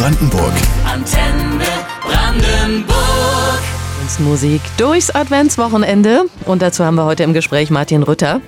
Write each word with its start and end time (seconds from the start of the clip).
Brandenburg. 0.00 0.54
Antenne 0.86 1.66
Brandenburg. 2.02 2.99
Musik 4.18 4.60
durchs 4.76 5.10
Adventswochenende. 5.10 6.24
Und 6.46 6.62
dazu 6.62 6.84
haben 6.84 6.94
wir 6.94 7.04
heute 7.04 7.22
im 7.22 7.34
Gespräch 7.34 7.70
Martin 7.70 8.02
Rütter. 8.02 8.40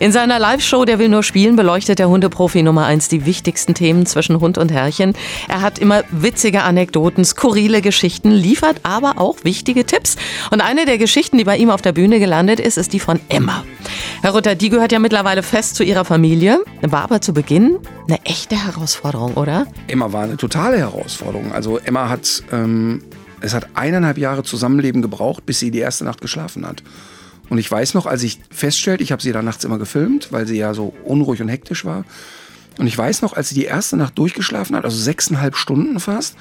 In 0.00 0.12
seiner 0.12 0.38
Live-Show 0.38 0.84
Der 0.84 0.98
will 0.98 1.08
nur 1.08 1.22
spielen 1.22 1.56
beleuchtet 1.56 1.98
der 1.98 2.08
Hundeprofi 2.08 2.62
Nummer 2.62 2.86
1 2.86 3.08
die 3.08 3.24
wichtigsten 3.24 3.74
Themen 3.74 4.04
zwischen 4.04 4.40
Hund 4.40 4.58
und 4.58 4.72
Herrchen. 4.72 5.14
Er 5.48 5.62
hat 5.62 5.78
immer 5.78 6.02
witzige 6.10 6.62
Anekdoten, 6.62 7.24
skurrile 7.24 7.82
Geschichten, 7.82 8.30
liefert 8.30 8.80
aber 8.82 9.14
auch 9.18 9.36
wichtige 9.44 9.86
Tipps. 9.86 10.16
Und 10.50 10.60
eine 10.60 10.84
der 10.84 10.98
Geschichten, 10.98 11.38
die 11.38 11.44
bei 11.44 11.56
ihm 11.56 11.70
auf 11.70 11.82
der 11.82 11.92
Bühne 11.92 12.18
gelandet 12.18 12.60
ist, 12.60 12.76
ist 12.76 12.92
die 12.92 13.00
von 13.00 13.20
Emma. 13.28 13.64
Herr 14.22 14.34
Rütter, 14.34 14.54
die 14.54 14.70
gehört 14.70 14.92
ja 14.92 14.98
mittlerweile 14.98 15.42
fest 15.42 15.76
zu 15.76 15.84
Ihrer 15.84 16.04
Familie, 16.04 16.60
war 16.82 17.02
aber 17.02 17.20
zu 17.20 17.32
Beginn 17.32 17.78
eine 18.08 18.24
echte 18.24 18.56
Herausforderung, 18.56 19.34
oder? 19.34 19.66
Emma 19.88 20.12
war 20.12 20.24
eine 20.24 20.36
totale 20.36 20.78
Herausforderung. 20.78 21.52
Also 21.52 21.78
Emma 21.78 22.08
hat 22.08 22.42
ähm, 22.52 23.02
es 23.40 23.54
hat 23.54 23.68
eineinhalb 23.74 24.18
Jahre 24.18 24.42
Zusammenleben 24.42 25.02
gebraucht, 25.02 25.46
bis 25.46 25.58
sie 25.58 25.70
die 25.70 25.78
erste 25.78 26.04
Nacht 26.04 26.20
geschlafen 26.20 26.66
hat. 26.66 26.82
Und 27.48 27.58
ich 27.58 27.70
weiß 27.70 27.94
noch, 27.94 28.06
als 28.06 28.22
ich 28.22 28.40
feststellte, 28.50 29.02
ich 29.02 29.12
habe 29.12 29.22
sie 29.22 29.32
da 29.32 29.42
nachts 29.42 29.64
immer 29.64 29.78
gefilmt, 29.78 30.32
weil 30.32 30.46
sie 30.46 30.56
ja 30.56 30.74
so 30.74 30.94
unruhig 31.04 31.40
und 31.42 31.48
hektisch 31.48 31.84
war. 31.84 32.04
Und 32.78 32.86
ich 32.86 32.98
weiß 32.98 33.22
noch, 33.22 33.34
als 33.34 33.50
sie 33.50 33.54
die 33.54 33.64
erste 33.64 33.96
Nacht 33.96 34.18
durchgeschlafen 34.18 34.76
hat, 34.76 34.84
also 34.84 34.96
sechseinhalb 34.96 35.56
Stunden 35.56 36.00
fast, 36.00 36.36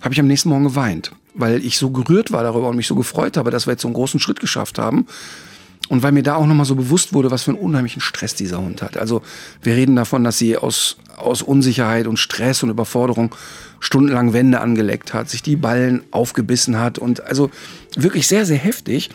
habe 0.00 0.14
ich 0.14 0.20
am 0.20 0.26
nächsten 0.26 0.48
Morgen 0.48 0.64
geweint, 0.64 1.12
weil 1.34 1.64
ich 1.64 1.78
so 1.78 1.90
gerührt 1.90 2.32
war 2.32 2.42
darüber 2.42 2.68
und 2.68 2.76
mich 2.76 2.86
so 2.86 2.94
gefreut 2.94 3.36
habe, 3.36 3.50
dass 3.50 3.66
wir 3.66 3.72
jetzt 3.72 3.82
so 3.82 3.88
einen 3.88 3.94
großen 3.94 4.20
Schritt 4.20 4.40
geschafft 4.40 4.78
haben. 4.78 5.06
Und 5.88 6.02
weil 6.02 6.12
mir 6.12 6.22
da 6.22 6.34
auch 6.34 6.46
nochmal 6.46 6.66
so 6.66 6.74
bewusst 6.74 7.14
wurde, 7.14 7.30
was 7.30 7.44
für 7.44 7.52
einen 7.52 7.60
unheimlichen 7.60 8.02
Stress 8.02 8.34
dieser 8.34 8.58
Hund 8.58 8.82
hat. 8.82 8.96
Also 8.96 9.22
wir 9.62 9.74
reden 9.74 9.96
davon, 9.96 10.22
dass 10.22 10.38
sie 10.38 10.56
aus, 10.56 10.98
aus 11.16 11.40
Unsicherheit 11.40 12.06
und 12.06 12.18
Stress 12.18 12.62
und 12.62 12.68
Überforderung 12.68 13.34
stundenlang 13.80 14.32
Wände 14.32 14.60
angeleckt 14.60 15.14
hat, 15.14 15.30
sich 15.30 15.42
die 15.42 15.56
Ballen 15.56 16.02
aufgebissen 16.10 16.78
hat 16.78 16.98
und 16.98 17.22
also 17.22 17.50
wirklich 17.96 18.26
sehr, 18.26 18.44
sehr 18.44 18.58
heftig. 18.58 19.08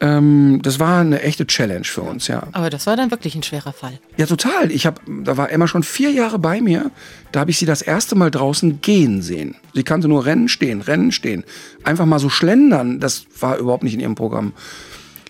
Ähm, 0.00 0.60
das 0.62 0.78
war 0.78 1.00
eine 1.00 1.22
echte 1.22 1.46
Challenge 1.46 1.84
für 1.84 2.02
uns, 2.02 2.28
ja. 2.28 2.44
Aber 2.52 2.70
das 2.70 2.86
war 2.86 2.96
dann 2.96 3.10
wirklich 3.10 3.34
ein 3.34 3.42
schwerer 3.42 3.72
Fall. 3.72 3.98
Ja, 4.16 4.26
total. 4.26 4.70
Ich 4.70 4.86
habe, 4.86 5.00
da 5.24 5.36
war 5.36 5.50
Emma 5.50 5.66
schon 5.66 5.82
vier 5.82 6.12
Jahre 6.12 6.38
bei 6.38 6.60
mir. 6.60 6.92
Da 7.32 7.40
habe 7.40 7.50
ich 7.50 7.58
sie 7.58 7.66
das 7.66 7.82
erste 7.82 8.14
Mal 8.14 8.30
draußen 8.30 8.80
gehen 8.80 9.22
sehen. 9.22 9.56
Sie 9.74 9.82
kannte 9.82 10.06
nur 10.06 10.24
Rennen, 10.24 10.48
stehen, 10.48 10.82
Rennen, 10.82 11.10
stehen. 11.10 11.42
Einfach 11.82 12.06
mal 12.06 12.20
so 12.20 12.28
schlendern, 12.28 13.00
das 13.00 13.26
war 13.40 13.58
überhaupt 13.58 13.82
nicht 13.82 13.94
in 13.94 14.00
ihrem 14.00 14.14
Programm 14.14 14.52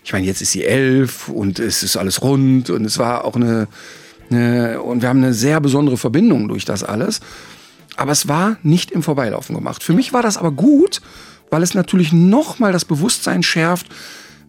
ich 0.09 0.13
meine, 0.13 0.25
jetzt 0.25 0.41
ist 0.41 0.53
sie 0.53 0.65
elf 0.65 1.29
und 1.29 1.59
es 1.59 1.83
ist 1.83 1.95
alles 1.95 2.23
rund 2.23 2.71
und 2.71 2.83
es 2.83 2.97
war 2.97 3.25
auch 3.25 3.35
eine, 3.35 3.67
eine, 4.31 4.81
und 4.81 5.03
wir 5.03 5.09
haben 5.09 5.21
eine 5.21 5.35
sehr 5.35 5.61
besondere 5.61 5.97
Verbindung 5.97 6.47
durch 6.47 6.65
das 6.65 6.83
alles. 6.83 7.19
Aber 7.95 8.11
es 8.11 8.27
war 8.27 8.57
nicht 8.63 8.89
im 8.89 9.03
Vorbeilaufen 9.03 9.53
gemacht. 9.53 9.83
Für 9.83 9.93
mich 9.93 10.11
war 10.11 10.23
das 10.23 10.37
aber 10.37 10.49
gut, 10.49 10.99
weil 11.51 11.61
es 11.61 11.75
natürlich 11.75 12.11
nochmal 12.11 12.71
das 12.71 12.85
Bewusstsein 12.85 13.43
schärft, 13.43 13.85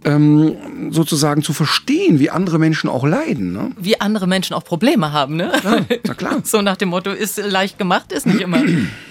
ähm, 0.02 0.56
sozusagen 0.92 1.42
zu 1.42 1.52
verstehen, 1.52 2.20
wie 2.20 2.30
andere 2.30 2.58
Menschen 2.58 2.88
auch 2.88 3.06
leiden. 3.06 3.52
Ne? 3.52 3.72
Wie 3.78 4.00
andere 4.00 4.26
Menschen 4.26 4.54
auch 4.54 4.64
Probleme 4.64 5.12
haben, 5.12 5.36
ne? 5.36 5.52
Ja, 5.62 5.80
na 6.06 6.14
klar. 6.14 6.40
so 6.42 6.62
nach 6.62 6.76
dem 6.76 6.88
Motto, 6.88 7.10
ist 7.10 7.36
leicht 7.36 7.76
gemacht, 7.76 8.12
ist 8.12 8.26
nicht 8.26 8.40
immer. 8.40 8.62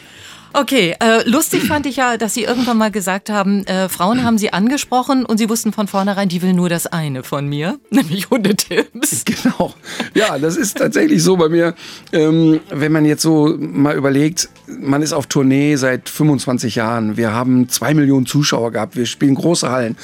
Okay, 0.53 0.95
äh, 0.99 1.27
lustig 1.29 1.63
fand 1.65 1.85
ich 1.85 1.97
ja, 1.97 2.17
dass 2.17 2.33
Sie 2.33 2.43
irgendwann 2.43 2.77
mal 2.77 2.89
gesagt 2.91 3.29
haben, 3.29 3.65
äh, 3.65 3.87
Frauen 3.87 4.23
haben 4.23 4.37
Sie 4.37 4.51
angesprochen 4.51 5.25
und 5.25 5.37
Sie 5.37 5.49
wussten 5.49 5.71
von 5.71 5.87
vornherein, 5.87 6.27
die 6.27 6.41
will 6.41 6.53
nur 6.53 6.69
das 6.69 6.87
eine 6.87 7.23
von 7.23 7.47
mir, 7.47 7.79
nämlich 7.89 8.29
Hundetipps. 8.29 9.25
Genau. 9.39 9.73
Ja, 10.15 10.37
das 10.37 10.57
ist 10.57 10.77
tatsächlich 10.77 11.23
so 11.23 11.37
bei 11.37 11.49
mir. 11.49 11.75
Ähm, 12.11 12.59
wenn 12.69 12.91
man 12.91 13.05
jetzt 13.05 13.21
so 13.21 13.55
mal 13.59 13.95
überlegt, 13.95 14.49
man 14.67 15.01
ist 15.01 15.13
auf 15.13 15.27
Tournee 15.27 15.75
seit 15.75 16.09
25 16.09 16.75
Jahren. 16.75 17.15
Wir 17.15 17.31
haben 17.31 17.69
zwei 17.69 17.93
Millionen 17.93 18.25
Zuschauer 18.25 18.71
gehabt. 18.71 18.95
Wir 18.95 19.05
spielen 19.05 19.35
große 19.35 19.69
Hallen. 19.69 19.97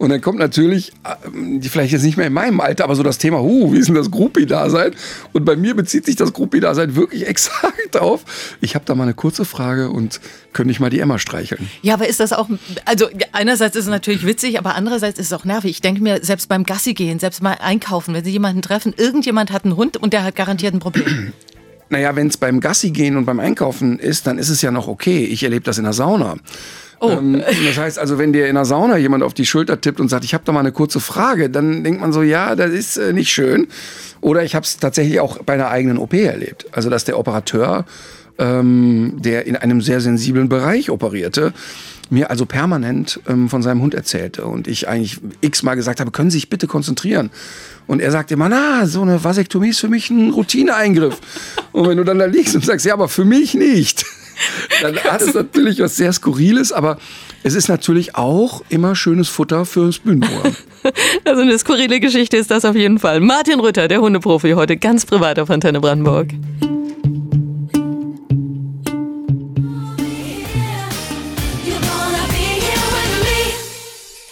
Und 0.00 0.08
dann 0.08 0.22
kommt 0.22 0.38
natürlich, 0.38 0.92
äh, 1.04 1.68
vielleicht 1.68 1.92
jetzt 1.92 2.04
nicht 2.04 2.16
mehr 2.16 2.28
in 2.28 2.32
meinem 2.32 2.58
Alter, 2.62 2.84
aber 2.84 2.96
so 2.96 3.02
das 3.02 3.18
Thema, 3.18 3.40
huh, 3.40 3.70
wie 3.70 3.76
ist 3.76 3.88
denn 3.88 3.94
das 3.94 4.10
Groupie-Dasein? 4.10 4.92
Und 5.34 5.44
bei 5.44 5.56
mir 5.56 5.76
bezieht 5.76 6.06
sich 6.06 6.16
das 6.16 6.32
Groupie-Dasein 6.32 6.96
wirklich 6.96 7.26
exakt 7.28 7.98
auf. 7.98 8.24
Ich 8.62 8.74
habe 8.74 8.86
da 8.86 8.94
mal 8.94 9.02
eine 9.02 9.12
kurze 9.12 9.44
Frage 9.44 9.90
und 9.90 10.22
könnte 10.54 10.70
ich 10.70 10.80
mal 10.80 10.88
die 10.88 11.00
Emma 11.00 11.18
streicheln? 11.18 11.68
Ja, 11.82 11.92
aber 11.92 12.08
ist 12.08 12.18
das 12.18 12.32
auch, 12.32 12.48
also 12.86 13.08
einerseits 13.32 13.76
ist 13.76 13.84
es 13.84 13.90
natürlich 13.90 14.24
witzig, 14.24 14.58
aber 14.58 14.74
andererseits 14.74 15.18
ist 15.18 15.26
es 15.26 15.32
auch 15.34 15.44
nervig. 15.44 15.72
Ich 15.72 15.82
denke 15.82 16.02
mir, 16.02 16.24
selbst 16.24 16.48
beim 16.48 16.64
Gassi 16.64 16.94
gehen, 16.94 17.18
selbst 17.18 17.42
mal 17.42 17.58
einkaufen, 17.60 18.14
wenn 18.14 18.24
Sie 18.24 18.30
jemanden 18.30 18.62
treffen, 18.62 18.94
irgendjemand 18.96 19.52
hat 19.52 19.66
einen 19.66 19.76
Hund 19.76 19.98
und 19.98 20.14
der 20.14 20.24
hat 20.24 20.34
garantiert 20.34 20.72
ein 20.72 20.80
Problem. 20.80 21.34
Naja, 21.92 22.14
wenn 22.14 22.28
es 22.28 22.36
beim 22.36 22.60
Gassi 22.60 22.92
gehen 22.92 23.16
und 23.16 23.24
beim 23.24 23.40
Einkaufen 23.40 23.98
ist, 23.98 24.28
dann 24.28 24.38
ist 24.38 24.48
es 24.48 24.62
ja 24.62 24.70
noch 24.70 24.86
okay. 24.86 25.24
Ich 25.24 25.42
erlebe 25.42 25.64
das 25.64 25.76
in 25.76 25.82
der 25.82 25.92
Sauna. 25.92 26.36
Oh. 27.00 27.10
Ähm, 27.10 27.42
das 27.66 27.78
heißt 27.78 27.98
also, 27.98 28.18
wenn 28.18 28.32
dir 28.32 28.46
in 28.46 28.54
der 28.54 28.66
Sauna 28.66 28.98
jemand 28.98 29.22
auf 29.22 29.32
die 29.32 29.46
Schulter 29.46 29.80
tippt 29.80 30.00
und 30.00 30.08
sagt, 30.08 30.24
ich 30.24 30.34
habe 30.34 30.44
da 30.44 30.52
mal 30.52 30.60
eine 30.60 30.72
kurze 30.72 31.00
Frage, 31.00 31.48
dann 31.48 31.82
denkt 31.82 32.00
man 32.00 32.12
so, 32.12 32.22
ja, 32.22 32.54
das 32.54 32.70
ist 32.70 32.98
äh, 32.98 33.14
nicht 33.14 33.32
schön. 33.32 33.68
Oder 34.20 34.44
ich 34.44 34.54
habe 34.54 34.64
es 34.64 34.76
tatsächlich 34.76 35.18
auch 35.18 35.38
bei 35.38 35.54
einer 35.54 35.70
eigenen 35.70 35.96
OP 35.96 36.12
erlebt. 36.12 36.66
Also, 36.72 36.90
dass 36.90 37.04
der 37.04 37.18
Operateur, 37.18 37.86
ähm, 38.38 39.14
der 39.16 39.46
in 39.46 39.56
einem 39.56 39.80
sehr 39.80 40.02
sensiblen 40.02 40.50
Bereich 40.50 40.90
operierte, 40.90 41.54
mir 42.10 42.28
also 42.28 42.44
permanent 42.44 43.20
ähm, 43.28 43.48
von 43.48 43.62
seinem 43.62 43.80
Hund 43.80 43.94
erzählte 43.94 44.44
und 44.44 44.68
ich 44.68 44.88
eigentlich 44.88 45.20
x-mal 45.40 45.76
gesagt 45.76 46.00
habe, 46.00 46.10
können 46.10 46.30
Sie 46.30 46.38
sich 46.38 46.50
bitte 46.50 46.66
konzentrieren? 46.66 47.30
Und 47.86 48.00
er 48.02 48.10
sagte 48.10 48.34
immer, 48.34 48.48
na, 48.48 48.86
so 48.86 49.00
eine 49.02 49.24
Vasektomie 49.24 49.70
ist 49.70 49.80
für 49.80 49.88
mich 49.88 50.10
ein 50.10 50.30
Routineeingriff. 50.30 51.18
und 51.72 51.88
wenn 51.88 51.96
du 51.96 52.04
dann 52.04 52.18
da 52.18 52.26
liegst 52.26 52.54
und 52.54 52.64
sagst, 52.64 52.84
ja, 52.84 52.92
aber 52.92 53.08
für 53.08 53.24
mich 53.24 53.54
nicht 53.54 54.04
dann 54.82 54.96
hat 55.04 55.22
es 55.22 55.34
natürlich 55.34 55.80
was 55.80 55.96
sehr 55.96 56.12
Skurriles, 56.12 56.72
aber 56.72 56.98
es 57.42 57.54
ist 57.54 57.68
natürlich 57.68 58.16
auch 58.16 58.62
immer 58.68 58.94
schönes 58.94 59.28
Futter 59.28 59.64
fürs 59.64 59.98
Bühnenprogramm. 59.98 60.56
Also 61.26 61.42
eine 61.42 61.58
skurrile 61.58 62.00
Geschichte 62.00 62.38
ist 62.38 62.50
das 62.50 62.64
auf 62.64 62.74
jeden 62.74 62.98
Fall. 62.98 63.20
Martin 63.20 63.60
Rütter, 63.60 63.86
der 63.86 64.00
Hundeprofi, 64.00 64.52
heute 64.52 64.78
ganz 64.78 65.04
privat 65.04 65.38
auf 65.38 65.50
Antenne 65.50 65.78
Brandenburg. 65.78 66.28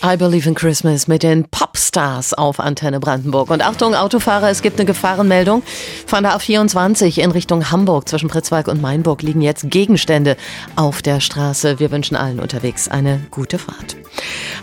I 0.04 0.16
Believe 0.16 0.48
in 0.48 0.54
Christmas 0.54 1.09
mit 1.09 1.25
den 1.25 1.44
Popstars 1.48 2.32
auf 2.32 2.60
Antenne 2.60 3.00
Brandenburg. 3.00 3.50
Und 3.50 3.66
Achtung, 3.66 3.97
Autofahrer, 3.97 4.48
es 4.48 4.62
gibt 4.62 4.78
eine 4.78 4.86
Gefahrenmeldung. 4.86 5.64
Von 6.06 6.22
der 6.22 6.38
A24 6.38 7.19
in 7.19 7.32
Richtung 7.32 7.72
Hamburg 7.72 8.09
zwischen 8.09 8.28
Pritzwalk 8.28 8.69
und 8.69 8.81
Mainburg 8.81 9.22
liegen 9.22 9.41
jetzt 9.41 9.69
Gegenstände 9.69 10.36
auf 10.76 11.03
der 11.03 11.19
Straße. 11.19 11.81
Wir 11.81 11.91
wünschen 11.91 12.16
allen 12.16 12.38
unterwegs 12.38 12.86
eine 12.88 13.26
gute 13.32 13.59
Fahrt. 13.59 13.97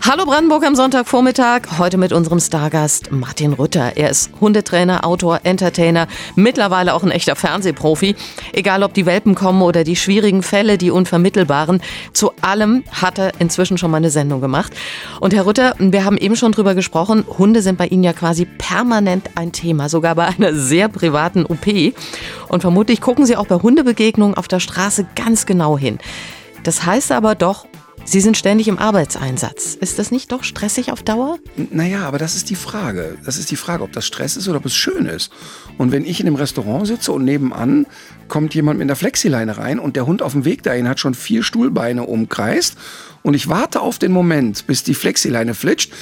Hallo 0.08 0.24
Brandenburg 0.24 0.64
am 0.64 0.76
Sonntagvormittag. 0.76 1.78
Heute 1.78 1.98
mit 1.98 2.12
unserem 2.12 2.38
Stargast 2.38 3.10
Martin 3.10 3.54
Rütter. 3.54 3.96
Er 3.96 4.08
ist 4.08 4.30
Hundetrainer, 4.40 5.04
Autor, 5.04 5.40
Entertainer, 5.42 6.06
mittlerweile 6.36 6.94
auch 6.94 7.02
ein 7.02 7.10
echter 7.10 7.34
Fernsehprofi. 7.34 8.14
Egal 8.52 8.84
ob 8.84 8.94
die 8.94 9.04
Welpen 9.04 9.34
kommen 9.34 9.62
oder 9.62 9.82
die 9.82 9.96
schwierigen 9.96 10.44
Fälle, 10.44 10.78
die 10.78 10.92
unvermittelbaren, 10.92 11.82
zu 12.12 12.30
allem 12.40 12.84
hat 12.92 13.18
er 13.18 13.32
inzwischen 13.40 13.78
schon 13.78 13.90
mal 13.90 13.96
eine 13.96 14.10
Sendung 14.10 14.40
gemacht. 14.40 14.72
Und 15.18 15.34
Herr 15.34 15.44
Rütter, 15.44 15.74
wir 15.80 16.04
haben 16.04 16.18
eben 16.18 16.36
schon 16.36 16.52
drüber 16.52 16.76
gesprochen, 16.76 17.24
Hunde 17.26 17.60
sind 17.60 17.76
bei 17.76 17.88
Ihnen 17.88 18.04
ja 18.04 18.12
quasi 18.12 18.44
permanent 18.44 19.30
ein 19.34 19.50
Thema, 19.50 19.88
sogar 19.88 20.14
bei 20.14 20.26
einer 20.26 20.54
sehr 20.54 20.88
privaten 20.88 21.46
OP. 21.46 21.66
Und 22.46 22.60
vermutlich 22.60 23.00
gucken 23.00 23.26
Sie 23.26 23.36
auch 23.36 23.48
bei 23.48 23.56
Hundebegegnungen 23.56 24.36
auf 24.36 24.46
der 24.46 24.60
Straße 24.60 25.04
ganz 25.16 25.46
genau 25.46 25.76
hin. 25.76 25.98
Das 26.62 26.86
heißt 26.86 27.10
aber 27.10 27.34
doch, 27.34 27.66
Sie 28.08 28.20
sind 28.20 28.36
ständig 28.36 28.68
im 28.68 28.78
Arbeitseinsatz. 28.78 29.74
Ist 29.74 29.98
das 29.98 30.12
nicht 30.12 30.30
doch 30.30 30.44
stressig 30.44 30.92
auf 30.92 31.02
Dauer? 31.02 31.38
Naja, 31.72 32.06
aber 32.06 32.18
das 32.18 32.36
ist 32.36 32.48
die 32.50 32.54
Frage. 32.54 33.18
Das 33.24 33.36
ist 33.36 33.50
die 33.50 33.56
Frage, 33.56 33.82
ob 33.82 33.90
das 33.90 34.06
Stress 34.06 34.36
ist 34.36 34.46
oder 34.46 34.58
ob 34.58 34.64
es 34.64 34.76
schön 34.76 35.06
ist. 35.06 35.32
Und 35.76 35.90
wenn 35.90 36.04
ich 36.04 36.20
in 36.20 36.28
einem 36.28 36.36
Restaurant 36.36 36.86
sitze 36.86 37.10
und 37.10 37.24
nebenan 37.24 37.84
kommt 38.28 38.54
jemand 38.54 38.78
mit 38.78 38.86
einer 38.86 38.94
Flexileine 38.94 39.58
rein 39.58 39.80
und 39.80 39.96
der 39.96 40.06
Hund 40.06 40.22
auf 40.22 40.32
dem 40.32 40.44
Weg 40.44 40.62
dahin 40.62 40.88
hat 40.88 41.00
schon 41.00 41.14
vier 41.14 41.42
Stuhlbeine 41.42 42.04
umkreist 42.04 42.76
und 43.24 43.34
ich 43.34 43.48
warte 43.48 43.80
auf 43.80 43.98
den 43.98 44.12
Moment, 44.12 44.68
bis 44.68 44.84
die 44.84 44.94
Flexileine 44.94 45.54
flitscht, 45.54 45.92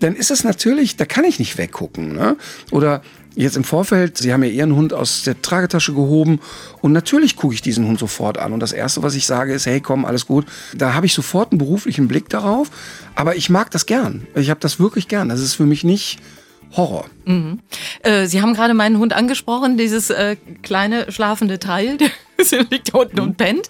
dann 0.00 0.14
ist 0.14 0.30
es 0.30 0.44
natürlich, 0.44 0.96
da 0.96 1.06
kann 1.06 1.24
ich 1.24 1.38
nicht 1.38 1.56
weggucken. 1.56 2.12
Ne? 2.12 2.36
Oder 2.72 3.00
jetzt 3.34 3.56
im 3.56 3.64
Vorfeld, 3.64 4.18
Sie 4.18 4.32
haben 4.32 4.42
ja 4.42 4.50
Ihren 4.50 4.74
Hund 4.74 4.92
aus 4.92 5.22
der 5.22 5.40
Tragetasche 5.40 5.92
gehoben 5.92 6.40
und 6.80 6.92
natürlich 6.92 7.36
gucke 7.36 7.54
ich 7.54 7.62
diesen 7.62 7.86
Hund 7.86 7.98
sofort 7.98 8.38
an. 8.38 8.52
Und 8.52 8.60
das 8.60 8.72
Erste, 8.72 9.02
was 9.02 9.14
ich 9.14 9.26
sage, 9.26 9.52
ist, 9.54 9.66
hey, 9.66 9.80
komm, 9.80 10.04
alles 10.04 10.26
gut. 10.26 10.46
Da 10.76 10.94
habe 10.94 11.06
ich 11.06 11.14
sofort 11.14 11.52
einen 11.52 11.58
beruflichen 11.58 12.08
Blick 12.08 12.28
darauf, 12.28 12.70
aber 13.14 13.36
ich 13.36 13.50
mag 13.50 13.70
das 13.70 13.86
gern. 13.86 14.26
Ich 14.34 14.50
habe 14.50 14.60
das 14.60 14.78
wirklich 14.78 15.08
gern. 15.08 15.28
Das 15.28 15.40
ist 15.40 15.54
für 15.54 15.66
mich 15.66 15.84
nicht 15.84 16.18
Horror. 16.76 17.06
Mhm. 17.24 17.60
Äh, 18.02 18.26
Sie 18.26 18.42
haben 18.42 18.54
gerade 18.54 18.74
meinen 18.74 18.98
Hund 18.98 19.12
angesprochen, 19.12 19.76
dieses 19.76 20.10
äh, 20.10 20.36
kleine 20.62 21.10
schlafende 21.12 21.58
Teil, 21.58 21.98
der 22.50 22.64
liegt 22.70 22.92
da 22.92 22.98
unten 22.98 23.20
und 23.20 23.36
pennt. 23.36 23.68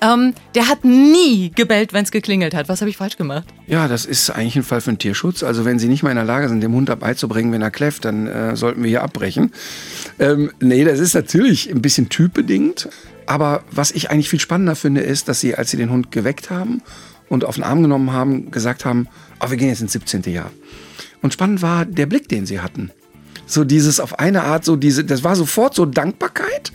Ähm, 0.00 0.34
der 0.54 0.68
hat 0.68 0.84
nie 0.84 1.50
gebellt, 1.54 1.92
wenn 1.92 2.04
es 2.04 2.10
geklingelt 2.10 2.54
hat. 2.54 2.68
Was 2.68 2.80
habe 2.80 2.90
ich 2.90 2.96
falsch 2.96 3.16
gemacht? 3.16 3.46
Ja, 3.66 3.88
das 3.88 4.06
ist 4.06 4.30
eigentlich 4.30 4.56
ein 4.56 4.62
Fall 4.62 4.80
für 4.80 4.92
den 4.92 4.98
Tierschutz. 4.98 5.42
Also 5.42 5.64
wenn 5.64 5.78
Sie 5.78 5.88
nicht 5.88 6.02
mal 6.02 6.10
in 6.10 6.16
der 6.16 6.24
Lage 6.24 6.48
sind, 6.48 6.60
dem 6.60 6.72
Hund 6.74 6.96
beizubringen, 6.98 7.52
wenn 7.52 7.62
er 7.62 7.70
kläfft, 7.70 8.04
dann 8.04 8.26
äh, 8.26 8.56
sollten 8.56 8.82
wir 8.82 8.88
hier 8.88 9.02
abbrechen. 9.02 9.52
Ähm, 10.18 10.52
nee, 10.60 10.84
das 10.84 11.00
ist 11.00 11.14
natürlich 11.14 11.70
ein 11.70 11.82
bisschen 11.82 12.08
typbedingt. 12.08 12.88
Aber 13.26 13.64
was 13.70 13.90
ich 13.90 14.10
eigentlich 14.10 14.28
viel 14.28 14.40
spannender 14.40 14.76
finde, 14.76 15.00
ist, 15.00 15.28
dass 15.28 15.40
sie, 15.40 15.54
als 15.54 15.70
sie 15.70 15.76
den 15.76 15.90
Hund 15.90 16.12
geweckt 16.12 16.50
haben 16.50 16.82
und 17.28 17.44
auf 17.44 17.54
den 17.54 17.64
Arm 17.64 17.82
genommen 17.82 18.12
haben, 18.12 18.50
gesagt 18.50 18.84
haben, 18.84 19.08
oh, 19.40 19.50
wir 19.50 19.56
gehen 19.56 19.68
jetzt 19.68 19.80
ins 19.80 19.92
17. 19.92 20.22
Jahr. 20.24 20.50
Und 21.24 21.32
spannend 21.32 21.62
war 21.62 21.86
der 21.86 22.04
Blick, 22.04 22.28
den 22.28 22.44
sie 22.44 22.60
hatten. 22.60 22.90
So 23.46 23.64
dieses 23.64 23.98
auf 23.98 24.18
eine 24.18 24.42
Art, 24.42 24.66
so 24.66 24.76
diese, 24.76 25.04
das 25.04 25.24
war 25.24 25.34
sofort 25.36 25.74
so 25.74 25.86
Dankbarkeit. 25.86 26.72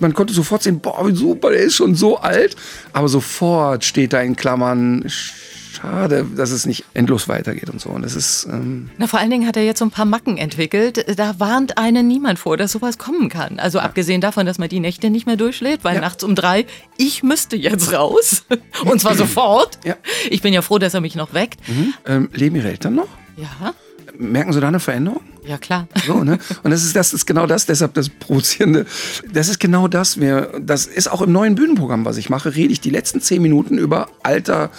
Man 0.00 0.12
konnte 0.12 0.34
sofort 0.34 0.64
sehen, 0.64 0.80
boah, 0.80 1.08
super, 1.14 1.50
der 1.50 1.60
ist 1.60 1.76
schon 1.76 1.94
so 1.94 2.18
alt. 2.18 2.56
Aber 2.92 3.06
sofort 3.06 3.84
steht 3.84 4.12
da 4.12 4.20
in 4.20 4.34
Klammern, 4.34 5.04
schade, 5.06 6.26
dass 6.36 6.50
es 6.50 6.66
nicht 6.66 6.84
endlos 6.94 7.28
weitergeht 7.28 7.70
und 7.70 7.80
so. 7.80 7.90
Und 7.90 8.02
das 8.02 8.16
ist. 8.16 8.48
Ähm 8.50 8.90
Na, 8.98 9.06
vor 9.06 9.20
allen 9.20 9.30
Dingen 9.30 9.46
hat 9.46 9.56
er 9.56 9.64
jetzt 9.64 9.78
so 9.78 9.84
ein 9.84 9.92
paar 9.92 10.04
Macken 10.04 10.36
entwickelt. 10.36 11.04
Da 11.16 11.38
warnt 11.38 11.78
einen 11.78 12.08
niemand 12.08 12.40
vor, 12.40 12.56
dass 12.56 12.72
sowas 12.72 12.98
kommen 12.98 13.28
kann. 13.28 13.60
Also 13.60 13.78
ja. 13.78 13.84
abgesehen 13.84 14.20
davon, 14.20 14.46
dass 14.46 14.58
man 14.58 14.68
die 14.68 14.80
Nächte 14.80 15.10
nicht 15.10 15.26
mehr 15.26 15.36
durchschlägt, 15.36 15.84
weil 15.84 15.94
ja. 15.94 16.00
nachts 16.00 16.24
um 16.24 16.34
drei, 16.34 16.66
ich 16.96 17.22
müsste 17.22 17.54
jetzt 17.54 17.92
raus. 17.92 18.46
und 18.84 19.00
zwar 19.00 19.14
sofort. 19.16 19.78
Ja. 19.84 19.94
Ich 20.28 20.42
bin 20.42 20.52
ja 20.52 20.60
froh, 20.60 20.80
dass 20.80 20.92
er 20.92 21.00
mich 21.00 21.14
noch 21.14 21.34
weckt. 21.34 21.60
Mhm. 21.68 21.94
Ähm, 22.04 22.28
leben 22.32 22.56
Ihre 22.56 22.70
Eltern 22.70 22.96
noch? 22.96 23.08
Ja. 23.36 23.74
Merken 24.18 24.52
Sie 24.52 24.60
da 24.60 24.68
eine 24.68 24.80
Veränderung? 24.80 25.20
Ja, 25.44 25.58
klar. 25.58 25.88
So, 26.06 26.22
ne? 26.22 26.38
Und 26.62 26.70
das 26.70 26.84
ist, 26.84 26.94
das 26.94 27.12
ist 27.12 27.26
genau 27.26 27.46
das, 27.46 27.66
deshalb 27.66 27.94
das 27.94 28.08
Provozierende. 28.08 28.86
Das 29.32 29.48
ist 29.48 29.58
genau 29.58 29.88
das. 29.88 30.20
Wir, 30.20 30.52
das 30.60 30.86
ist 30.86 31.10
auch 31.10 31.22
im 31.22 31.32
neuen 31.32 31.54
Bühnenprogramm, 31.56 32.04
was 32.04 32.16
ich 32.16 32.30
mache, 32.30 32.54
rede 32.54 32.72
ich 32.72 32.80
die 32.80 32.90
letzten 32.90 33.20
zehn 33.20 33.42
Minuten 33.42 33.78
über 33.78 34.08
Alter, 34.22 34.70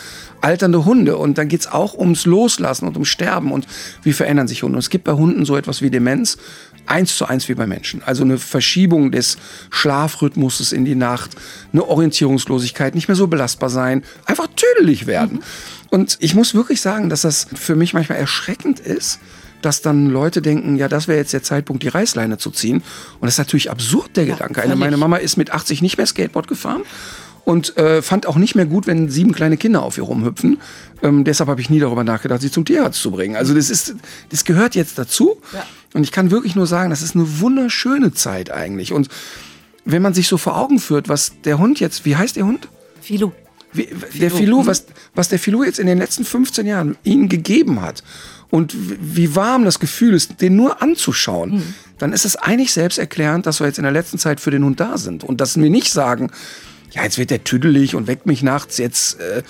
alternde 0.41 0.85
Hunde. 0.85 1.17
Und 1.17 1.37
dann 1.37 1.49
geht 1.49 1.61
es 1.61 1.67
auch 1.67 1.95
ums 1.95 2.25
Loslassen 2.25 2.87
und 2.87 2.95
ums 2.95 3.09
Sterben 3.09 3.51
und 3.51 3.67
wie 4.03 4.13
verändern 4.13 4.47
sich 4.47 4.63
Hunde. 4.63 4.77
Und 4.77 4.83
es 4.83 4.89
gibt 4.89 5.03
bei 5.03 5.13
Hunden 5.13 5.45
so 5.45 5.57
etwas 5.57 5.81
wie 5.81 5.89
Demenz, 5.89 6.37
eins 6.85 7.17
zu 7.17 7.25
eins 7.25 7.49
wie 7.49 7.55
bei 7.55 7.67
Menschen. 7.67 8.01
Also 8.05 8.23
eine 8.23 8.37
Verschiebung 8.37 9.11
des 9.11 9.37
Schlafrhythmuses 9.69 10.71
in 10.71 10.85
die 10.85 10.95
Nacht, 10.95 11.31
eine 11.71 11.87
Orientierungslosigkeit, 11.87 12.95
nicht 12.95 13.07
mehr 13.07 13.15
so 13.15 13.27
belastbar 13.27 13.69
sein, 13.69 14.03
einfach 14.25 14.47
tödlich 14.55 15.07
werden. 15.07 15.39
Mhm. 15.39 15.43
Und 15.93 16.17
ich 16.21 16.33
muss 16.33 16.55
wirklich 16.55 16.81
sagen, 16.81 17.11
dass 17.11 17.21
das 17.21 17.45
für 17.53 17.75
mich 17.75 17.93
manchmal 17.93 18.17
erschreckend 18.17 18.79
ist, 18.79 19.19
dass 19.61 19.83
dann 19.83 20.09
Leute 20.09 20.41
denken, 20.41 20.75
ja, 20.75 20.87
das 20.87 21.07
wäre 21.07 21.19
jetzt 21.19 21.33
der 21.33 21.43
Zeitpunkt, 21.43 21.83
die 21.83 21.87
Reißleine 21.87 22.39
zu 22.39 22.49
ziehen. 22.49 22.77
Und 22.77 23.27
das 23.27 23.35
ist 23.35 23.37
natürlich 23.37 23.69
absurd, 23.69 24.17
der 24.17 24.25
ja, 24.25 24.33
Gedanke. 24.33 24.63
Eine, 24.63 24.75
meine 24.75 24.97
Mama 24.97 25.17
ist 25.17 25.37
mit 25.37 25.51
80 25.51 25.83
nicht 25.83 25.97
mehr 25.97 26.07
Skateboard 26.07 26.47
gefahren 26.47 26.81
und 27.45 27.77
äh, 27.77 28.01
fand 28.01 28.25
auch 28.25 28.37
nicht 28.37 28.55
mehr 28.55 28.65
gut, 28.65 28.87
wenn 28.87 29.07
sieben 29.11 29.33
kleine 29.33 29.55
Kinder 29.55 29.83
auf 29.83 29.99
ihr 29.99 30.03
rumhüpfen. 30.03 30.59
Ähm, 31.03 31.25
deshalb 31.25 31.47
habe 31.47 31.61
ich 31.61 31.69
nie 31.69 31.79
darüber 31.79 32.03
nachgedacht, 32.03 32.41
sie 32.41 32.49
zum 32.49 32.65
Tierarzt 32.65 32.99
zu 32.99 33.11
bringen. 33.11 33.35
Also 33.35 33.53
das 33.53 33.69
ist, 33.69 33.93
das 34.31 34.45
gehört 34.45 34.73
jetzt 34.73 34.97
dazu. 34.97 35.37
Ja. 35.53 35.63
Und 35.93 36.01
ich 36.01 36.11
kann 36.11 36.31
wirklich 36.31 36.55
nur 36.55 36.65
sagen, 36.65 36.89
das 36.89 37.03
ist 37.03 37.13
eine 37.13 37.39
wunderschöne 37.39 38.15
Zeit 38.15 38.49
eigentlich. 38.49 38.93
Und 38.93 39.09
wenn 39.85 40.01
man 40.01 40.15
sich 40.15 40.27
so 40.27 40.39
vor 40.39 40.57
Augen 40.57 40.79
führt, 40.79 41.07
was 41.07 41.33
der 41.43 41.59
Hund 41.59 41.79
jetzt, 41.79 42.03
wie 42.03 42.15
heißt 42.15 42.35
der 42.35 42.47
Hund? 42.47 42.67
Filou. 42.99 43.31
Wie, 43.73 43.89
der 44.19 44.31
Filou, 44.31 44.65
was, 44.65 44.85
was 45.15 45.29
der 45.29 45.39
Filou 45.39 45.63
jetzt 45.63 45.79
in 45.79 45.87
den 45.87 45.97
letzten 45.97 46.25
15 46.25 46.65
Jahren 46.65 46.95
ihnen 47.03 47.29
gegeben 47.29 47.81
hat 47.81 48.03
und 48.49 48.75
wie 48.75 49.35
warm 49.35 49.65
das 49.65 49.79
Gefühl 49.79 50.13
ist, 50.13 50.41
den 50.41 50.55
nur 50.55 50.81
anzuschauen, 50.81 51.55
mhm. 51.55 51.73
dann 51.97 52.13
ist 52.13 52.23
es 52.23 52.35
eigentlich 52.35 52.71
selbsterklärend, 52.71 53.45
dass 53.45 53.59
wir 53.59 53.67
jetzt 53.67 53.79
in 53.79 53.83
der 53.83 53.91
letzten 53.91 54.19
Zeit 54.19 54.39
für 54.39 54.51
den 54.51 54.63
Hund 54.63 54.79
da 54.79 54.97
sind. 54.97 55.23
Und 55.23 55.41
dass 55.41 55.59
wir 55.59 55.69
nicht 55.71 55.91
sagen, 55.91 56.29
ja, 56.93 57.03
jetzt 57.03 57.17
wird 57.17 57.31
der 57.31 57.43
tüdelig 57.43 57.95
und 57.95 58.07
weckt 58.07 58.25
mich 58.25 58.43
nachts, 58.43 58.77
jetzt 58.77 59.19
äh, 59.19 59.41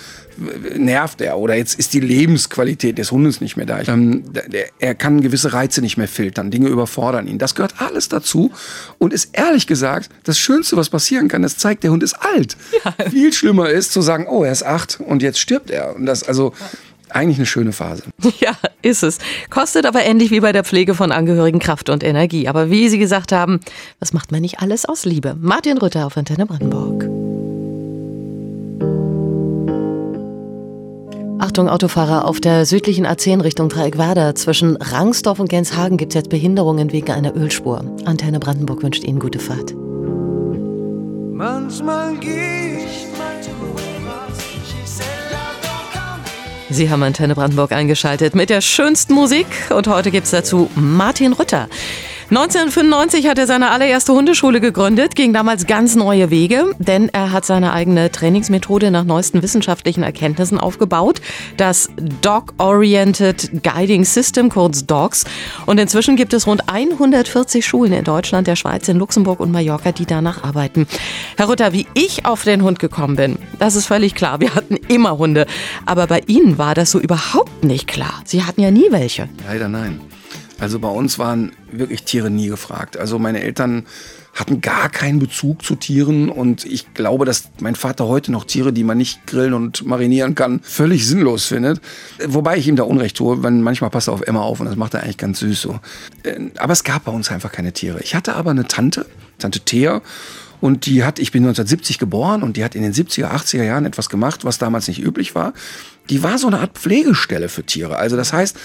nervt 0.78 1.20
er 1.20 1.38
oder 1.38 1.54
jetzt 1.54 1.78
ist 1.78 1.92
die 1.92 2.00
Lebensqualität 2.00 2.96
des 2.96 3.12
Hundes 3.12 3.40
nicht 3.40 3.56
mehr 3.56 3.66
da. 3.66 3.80
Ähm, 3.82 4.24
der, 4.32 4.68
er 4.78 4.94
kann 4.94 5.20
gewisse 5.20 5.52
Reize 5.52 5.82
nicht 5.82 5.96
mehr 5.98 6.08
filtern, 6.08 6.50
Dinge 6.50 6.68
überfordern 6.68 7.26
ihn. 7.26 7.38
Das 7.38 7.54
gehört 7.54 7.80
alles 7.82 8.08
dazu 8.08 8.50
und 8.98 9.12
ist 9.12 9.30
ehrlich 9.32 9.66
gesagt 9.66 10.10
das 10.24 10.38
Schönste, 10.38 10.76
was 10.76 10.88
passieren 10.88 11.28
kann. 11.28 11.42
Das 11.42 11.58
zeigt, 11.58 11.84
der 11.84 11.90
Hund 11.90 12.02
ist 12.02 12.14
alt. 12.14 12.56
Ja. 12.84 13.10
Viel 13.10 13.32
schlimmer 13.32 13.68
ist 13.68 13.92
zu 13.92 14.00
sagen, 14.00 14.26
oh, 14.26 14.42
er 14.42 14.52
ist 14.52 14.64
acht 14.64 15.00
und 15.00 15.22
jetzt 15.22 15.38
stirbt 15.38 15.70
er. 15.70 15.94
Und 15.94 16.06
das 16.06 16.22
also 16.22 16.54
eigentlich 17.10 17.38
eine 17.38 17.46
schöne 17.46 17.72
Phase. 17.72 18.02
Ja, 18.40 18.56
ist 18.82 19.02
es. 19.02 19.18
Kostet 19.50 19.86
aber 19.86 20.02
ähnlich 20.02 20.30
wie 20.30 20.40
bei 20.40 20.52
der 20.52 20.64
Pflege 20.64 20.94
von 20.94 21.12
Angehörigen 21.12 21.60
Kraft 21.60 21.88
und 21.88 22.02
Energie. 22.02 22.48
Aber 22.48 22.70
wie 22.70 22.88
Sie 22.88 22.98
gesagt 22.98 23.32
haben, 23.32 23.60
was 24.00 24.12
macht 24.12 24.32
man 24.32 24.40
nicht 24.40 24.60
alles 24.60 24.86
aus 24.86 25.04
Liebe? 25.04 25.36
Martin 25.40 25.78
Rütter 25.78 26.06
auf 26.06 26.16
Antenne 26.16 26.46
Brandenburg. 26.46 27.13
Achtung, 31.44 31.68
Autofahrer, 31.68 32.24
auf 32.24 32.40
der 32.40 32.64
südlichen 32.64 33.06
A10 33.06 33.42
Richtung 33.42 33.68
Dreieckwerder 33.68 34.34
zwischen 34.34 34.78
Rangsdorf 34.78 35.38
und 35.38 35.50
Genshagen 35.50 35.98
gibt 35.98 36.12
es 36.12 36.14
jetzt 36.14 36.30
Behinderungen 36.30 36.90
wegen 36.90 37.10
einer 37.10 37.36
Ölspur. 37.36 37.84
Antenne 38.06 38.40
Brandenburg 38.40 38.82
wünscht 38.82 39.04
Ihnen 39.04 39.18
gute 39.18 39.38
Fahrt. 39.38 39.74
Manchmal 41.34 42.14
Sie 46.70 46.88
haben 46.88 47.02
Antenne 47.02 47.34
Brandenburg 47.34 47.72
eingeschaltet 47.72 48.34
mit 48.34 48.48
der 48.48 48.62
schönsten 48.62 49.12
Musik 49.12 49.46
und 49.68 49.86
heute 49.86 50.10
gibt 50.10 50.24
es 50.24 50.30
dazu 50.30 50.70
Martin 50.74 51.34
Rütter. 51.34 51.68
1995 52.30 53.28
hat 53.28 53.38
er 53.38 53.46
seine 53.46 53.70
allererste 53.70 54.14
Hundeschule 54.14 54.58
gegründet, 54.58 55.14
ging 55.14 55.34
damals 55.34 55.66
ganz 55.66 55.94
neue 55.94 56.30
Wege, 56.30 56.74
denn 56.78 57.10
er 57.10 57.32
hat 57.32 57.44
seine 57.44 57.74
eigene 57.74 58.10
Trainingsmethode 58.10 58.90
nach 58.90 59.04
neuesten 59.04 59.42
wissenschaftlichen 59.42 60.02
Erkenntnissen 60.02 60.58
aufgebaut, 60.58 61.20
das 61.58 61.90
Dog-Oriented 62.22 63.62
Guiding 63.62 64.06
System, 64.06 64.48
kurz 64.48 64.86
DOGS. 64.86 65.24
Und 65.66 65.78
inzwischen 65.78 66.16
gibt 66.16 66.32
es 66.32 66.46
rund 66.46 66.66
140 66.66 67.64
Schulen 67.66 67.92
in 67.92 68.04
Deutschland, 68.04 68.46
der 68.46 68.56
Schweiz, 68.56 68.88
in 68.88 68.98
Luxemburg 68.98 69.40
und 69.40 69.52
Mallorca, 69.52 69.92
die 69.92 70.06
danach 70.06 70.44
arbeiten. 70.44 70.86
Herr 71.36 71.46
Rutter, 71.46 71.74
wie 71.74 71.86
ich 71.92 72.24
auf 72.24 72.44
den 72.44 72.62
Hund 72.62 72.78
gekommen 72.78 73.16
bin, 73.16 73.36
das 73.58 73.76
ist 73.76 73.84
völlig 73.84 74.14
klar. 74.14 74.40
Wir 74.40 74.54
hatten 74.54 74.76
immer 74.88 75.18
Hunde. 75.18 75.46
Aber 75.84 76.06
bei 76.06 76.22
Ihnen 76.26 76.56
war 76.56 76.74
das 76.74 76.90
so 76.90 76.98
überhaupt 76.98 77.64
nicht 77.64 77.86
klar. 77.86 78.22
Sie 78.24 78.44
hatten 78.44 78.62
ja 78.62 78.70
nie 78.70 78.86
welche. 78.90 79.28
Leider 79.46 79.68
nein. 79.68 80.00
Also 80.64 80.78
bei 80.78 80.88
uns 80.88 81.18
waren 81.18 81.52
wirklich 81.70 82.04
Tiere 82.04 82.30
nie 82.30 82.48
gefragt. 82.48 82.96
Also 82.96 83.18
meine 83.18 83.42
Eltern 83.42 83.84
hatten 84.32 84.62
gar 84.62 84.88
keinen 84.88 85.18
Bezug 85.18 85.62
zu 85.62 85.74
Tieren 85.74 86.30
und 86.30 86.64
ich 86.64 86.94
glaube, 86.94 87.26
dass 87.26 87.50
mein 87.60 87.74
Vater 87.74 88.08
heute 88.08 88.32
noch 88.32 88.44
Tiere, 88.44 88.72
die 88.72 88.82
man 88.82 88.96
nicht 88.96 89.26
grillen 89.26 89.52
und 89.52 89.84
marinieren 89.84 90.34
kann, 90.34 90.60
völlig 90.62 91.06
sinnlos 91.06 91.44
findet. 91.44 91.82
Wobei 92.24 92.56
ich 92.56 92.66
ihm 92.66 92.76
da 92.76 92.84
Unrecht 92.84 93.18
tue, 93.18 93.42
weil 93.42 93.50
manchmal 93.50 93.90
passt 93.90 94.08
er 94.08 94.14
auf 94.14 94.22
Emma 94.22 94.40
auf 94.40 94.58
und 94.58 94.64
das 94.64 94.76
macht 94.76 94.94
er 94.94 95.02
eigentlich 95.02 95.18
ganz 95.18 95.40
süß 95.40 95.60
so. 95.60 95.80
Äh, 96.22 96.40
aber 96.56 96.72
es 96.72 96.82
gab 96.82 97.04
bei 97.04 97.12
uns 97.12 97.30
einfach 97.30 97.52
keine 97.52 97.74
Tiere. 97.74 98.00
Ich 98.00 98.14
hatte 98.14 98.34
aber 98.34 98.50
eine 98.50 98.66
Tante, 98.66 99.04
Tante 99.38 99.60
Thea, 99.60 100.00
und 100.62 100.86
die 100.86 101.04
hat, 101.04 101.18
ich 101.18 101.30
bin 101.30 101.42
1970 101.42 101.98
geboren 101.98 102.42
und 102.42 102.56
die 102.56 102.64
hat 102.64 102.74
in 102.74 102.80
den 102.80 102.94
70er, 102.94 103.26
80er 103.26 103.64
Jahren 103.64 103.84
etwas 103.84 104.08
gemacht, 104.08 104.46
was 104.46 104.56
damals 104.56 104.88
nicht 104.88 105.02
üblich 105.02 105.34
war. 105.34 105.52
Die 106.08 106.22
war 106.22 106.38
so 106.38 106.46
eine 106.46 106.60
Art 106.60 106.78
Pflegestelle 106.78 107.50
für 107.50 107.64
Tiere. 107.64 107.96
Also 107.98 108.16
das 108.16 108.32
heißt, 108.32 108.56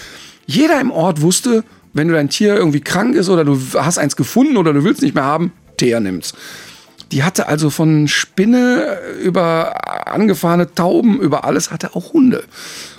jeder 0.50 0.82
im 0.82 0.90
Ort 0.90 1.22
wusste, 1.22 1.64
wenn 1.94 2.08
du 2.08 2.14
dein 2.14 2.30
Tier 2.30 2.56
irgendwie 2.56 2.82
krank 2.82 3.16
ist 3.16 3.30
oder 3.30 3.46
du 3.46 3.60
hast 3.76 3.98
eins 3.98 4.16
gefunden 4.16 4.58
oder 4.58 4.74
du 4.74 4.84
willst 4.84 5.02
nicht 5.02 5.16
mehr 5.16 5.24
haben, 5.26 5.54
Teer 5.78 6.00
nimmt's. 6.00 6.34
Die 7.12 7.24
hatte 7.24 7.48
also 7.48 7.70
von 7.70 8.08
Spinne 8.08 8.98
über 9.24 10.08
angefahrene 10.08 10.74
Tauben, 10.74 11.20
über 11.20 11.44
alles 11.44 11.72
hatte 11.72 11.96
auch 11.96 12.14
Hunde. 12.14 12.44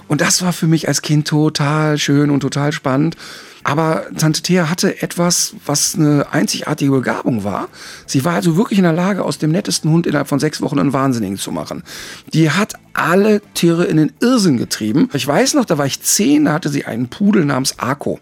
Und 0.08 0.20
das 0.20 0.42
war 0.42 0.52
für 0.52 0.66
mich 0.66 0.88
als 0.88 1.02
Kind 1.02 1.28
total 1.28 1.96
schön 1.96 2.30
und 2.30 2.40
total 2.40 2.72
spannend. 2.72 3.16
Aber 3.62 4.06
Tante 4.16 4.42
Thea 4.42 4.68
hatte 4.68 5.02
etwas, 5.02 5.54
was 5.66 5.94
eine 5.94 6.26
einzigartige 6.32 6.90
Begabung 6.90 7.44
war. 7.44 7.68
Sie 8.06 8.24
war 8.24 8.34
also 8.34 8.56
wirklich 8.56 8.78
in 8.78 8.84
der 8.84 8.92
Lage, 8.92 9.22
aus 9.22 9.38
dem 9.38 9.52
nettesten 9.52 9.90
Hund 9.90 10.06
innerhalb 10.06 10.28
von 10.28 10.40
sechs 10.40 10.62
Wochen 10.62 10.78
einen 10.78 10.92
Wahnsinnigen 10.92 11.36
zu 11.36 11.52
machen. 11.52 11.84
Die 12.32 12.50
hat 12.50 12.74
alle 12.94 13.40
Tiere 13.54 13.84
in 13.84 13.98
den 13.98 14.12
Irrsinn 14.20 14.56
getrieben. 14.56 15.10
Ich 15.12 15.26
weiß 15.26 15.54
noch, 15.54 15.66
da 15.66 15.78
war 15.78 15.86
ich 15.86 16.02
zehn, 16.02 16.46
da 16.46 16.54
hatte 16.54 16.70
sie 16.70 16.86
einen 16.86 17.08
Pudel 17.08 17.44
namens 17.44 17.78
Arco. 17.78 18.18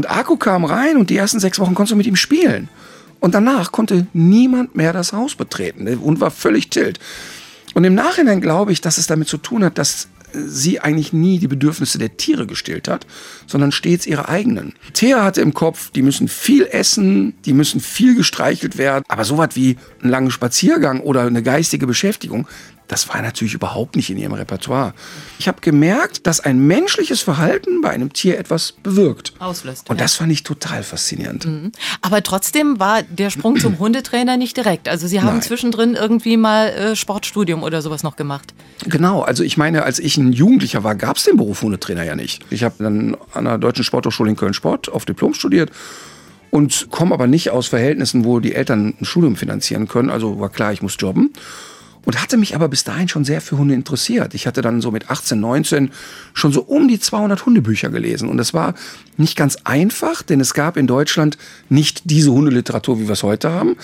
Und 0.00 0.10
Akku 0.10 0.38
kam 0.38 0.64
rein 0.64 0.96
und 0.96 1.10
die 1.10 1.18
ersten 1.18 1.40
sechs 1.40 1.58
Wochen 1.58 1.74
konntest 1.74 1.92
du 1.92 1.96
mit 1.96 2.06
ihm 2.06 2.16
spielen. 2.16 2.70
Und 3.20 3.34
danach 3.34 3.70
konnte 3.70 4.06
niemand 4.14 4.74
mehr 4.74 4.94
das 4.94 5.12
Haus 5.12 5.34
betreten 5.34 5.86
und 5.98 6.22
war 6.22 6.30
völlig 6.30 6.70
tilt. 6.70 6.98
Und 7.74 7.84
im 7.84 7.94
Nachhinein 7.94 8.40
glaube 8.40 8.72
ich, 8.72 8.80
dass 8.80 8.96
es 8.96 9.08
damit 9.08 9.28
zu 9.28 9.36
tun 9.36 9.62
hat, 9.62 9.76
dass 9.76 10.08
sie 10.32 10.80
eigentlich 10.80 11.12
nie 11.12 11.38
die 11.38 11.48
Bedürfnisse 11.48 11.98
der 11.98 12.16
Tiere 12.16 12.46
gestillt 12.46 12.88
hat, 12.88 13.06
sondern 13.46 13.72
stets 13.72 14.06
ihre 14.06 14.30
eigenen. 14.30 14.72
Thea 14.94 15.22
hatte 15.22 15.42
im 15.42 15.52
Kopf, 15.52 15.90
die 15.90 16.00
müssen 16.00 16.28
viel 16.28 16.66
essen, 16.70 17.34
die 17.44 17.52
müssen 17.52 17.80
viel 17.80 18.14
gestreichelt 18.16 18.78
werden, 18.78 19.04
aber 19.06 19.26
so 19.26 19.36
was 19.36 19.54
wie 19.54 19.76
ein 20.02 20.08
langer 20.08 20.30
Spaziergang 20.30 21.00
oder 21.00 21.24
eine 21.24 21.42
geistige 21.42 21.86
Beschäftigung, 21.86 22.48
das 22.90 23.08
war 23.08 23.22
natürlich 23.22 23.54
überhaupt 23.54 23.94
nicht 23.94 24.10
in 24.10 24.18
ihrem 24.18 24.32
Repertoire. 24.32 24.94
Ich 25.38 25.46
habe 25.46 25.60
gemerkt, 25.60 26.26
dass 26.26 26.40
ein 26.40 26.58
menschliches 26.66 27.20
Verhalten 27.20 27.82
bei 27.82 27.90
einem 27.90 28.12
Tier 28.12 28.36
etwas 28.36 28.72
bewirkt. 28.72 29.32
Auslöst. 29.38 29.88
Und 29.88 30.00
das 30.00 30.16
fand 30.16 30.32
ich 30.32 30.42
total 30.42 30.82
faszinierend. 30.82 31.46
Mhm. 31.46 31.72
Aber 32.02 32.20
trotzdem 32.24 32.80
war 32.80 33.04
der 33.04 33.30
Sprung 33.30 33.60
zum 33.60 33.78
Hundetrainer 33.78 34.36
nicht 34.36 34.56
direkt. 34.56 34.88
Also 34.88 35.06
Sie 35.06 35.20
haben 35.20 35.34
Nein. 35.34 35.42
zwischendrin 35.42 35.94
irgendwie 35.94 36.36
mal 36.36 36.66
äh, 36.66 36.96
Sportstudium 36.96 37.62
oder 37.62 37.80
sowas 37.80 38.02
noch 38.02 38.16
gemacht. 38.16 38.54
Genau, 38.86 39.22
also 39.22 39.44
ich 39.44 39.56
meine, 39.56 39.84
als 39.84 40.00
ich 40.00 40.16
ein 40.16 40.32
Jugendlicher 40.32 40.82
war, 40.82 40.96
gab 40.96 41.16
es 41.16 41.24
den 41.24 41.36
Beruf 41.36 41.62
Hundetrainer 41.62 42.02
ja 42.02 42.16
nicht. 42.16 42.44
Ich 42.50 42.64
habe 42.64 42.74
dann 42.78 43.16
an 43.32 43.44
der 43.44 43.58
Deutschen 43.58 43.84
Sporthochschule 43.84 44.30
in 44.30 44.36
Köln 44.36 44.52
Sport 44.52 44.88
auf 44.88 45.04
Diplom 45.04 45.34
studiert 45.34 45.70
und 46.50 46.88
komme 46.90 47.14
aber 47.14 47.28
nicht 47.28 47.50
aus 47.50 47.68
Verhältnissen, 47.68 48.24
wo 48.24 48.40
die 48.40 48.56
Eltern 48.56 48.94
ein 49.00 49.04
Studium 49.04 49.36
finanzieren 49.36 49.86
können. 49.86 50.10
Also 50.10 50.40
war 50.40 50.48
klar, 50.48 50.72
ich 50.72 50.82
muss 50.82 50.96
jobben 50.98 51.32
und 52.10 52.20
hatte 52.20 52.36
mich 52.36 52.56
aber 52.56 52.66
bis 52.66 52.82
dahin 52.82 53.06
schon 53.06 53.24
sehr 53.24 53.40
für 53.40 53.56
Hunde 53.56 53.72
interessiert. 53.72 54.34
Ich 54.34 54.48
hatte 54.48 54.62
dann 54.62 54.80
so 54.80 54.90
mit 54.90 55.10
18, 55.10 55.38
19 55.38 55.92
schon 56.34 56.50
so 56.50 56.62
um 56.62 56.88
die 56.88 56.98
200 56.98 57.46
Hundebücher 57.46 57.88
gelesen 57.88 58.28
und 58.28 58.36
das 58.36 58.52
war 58.52 58.74
nicht 59.16 59.36
ganz 59.36 59.58
einfach, 59.62 60.22
denn 60.22 60.40
es 60.40 60.52
gab 60.52 60.76
in 60.76 60.88
Deutschland 60.88 61.38
nicht 61.68 62.10
diese 62.10 62.32
Hundeliteratur, 62.32 62.98
wie 62.98 63.06
wir 63.06 63.12
es 63.12 63.22
heute 63.22 63.52
haben. 63.52 63.76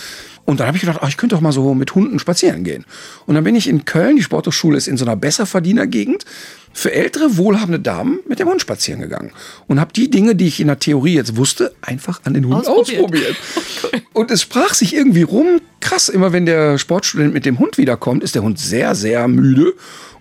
Und 0.46 0.60
dann 0.60 0.68
habe 0.68 0.76
ich 0.76 0.82
gedacht, 0.82 1.00
oh, 1.02 1.06
ich 1.08 1.16
könnte 1.16 1.34
doch 1.34 1.42
mal 1.42 1.52
so 1.52 1.74
mit 1.74 1.94
Hunden 1.94 2.18
spazieren 2.18 2.64
gehen. 2.64 2.84
Und 3.26 3.34
dann 3.34 3.44
bin 3.44 3.54
ich 3.54 3.68
in 3.68 3.84
Köln, 3.84 4.16
die 4.16 4.22
Sporthochschule 4.22 4.78
ist 4.78 4.86
in 4.86 4.96
so 4.96 5.04
einer 5.04 5.16
Besserverdienergegend, 5.16 6.24
für 6.72 6.92
ältere, 6.92 7.36
wohlhabende 7.36 7.80
Damen 7.80 8.20
mit 8.28 8.38
dem 8.38 8.48
Hund 8.48 8.60
spazieren 8.60 9.00
gegangen. 9.00 9.32
Und 9.66 9.80
habe 9.80 9.92
die 9.92 10.10
Dinge, 10.10 10.36
die 10.36 10.46
ich 10.46 10.60
in 10.60 10.68
der 10.68 10.78
Theorie 10.78 11.14
jetzt 11.14 11.36
wusste, 11.36 11.74
einfach 11.80 12.20
an 12.24 12.34
den 12.34 12.46
Hund 12.46 12.68
ausprobiert. 12.68 13.36
ausprobiert. 13.56 14.04
Und 14.12 14.30
es 14.30 14.42
sprach 14.42 14.74
sich 14.74 14.94
irgendwie 14.94 15.22
rum, 15.22 15.60
krass, 15.80 16.08
immer 16.08 16.32
wenn 16.32 16.46
der 16.46 16.78
Sportstudent 16.78 17.32
mit 17.32 17.44
dem 17.46 17.58
Hund 17.58 17.78
wiederkommt, 17.78 18.22
ist 18.22 18.34
der 18.34 18.42
Hund 18.42 18.58
sehr, 18.58 18.94
sehr 18.94 19.26
müde 19.26 19.74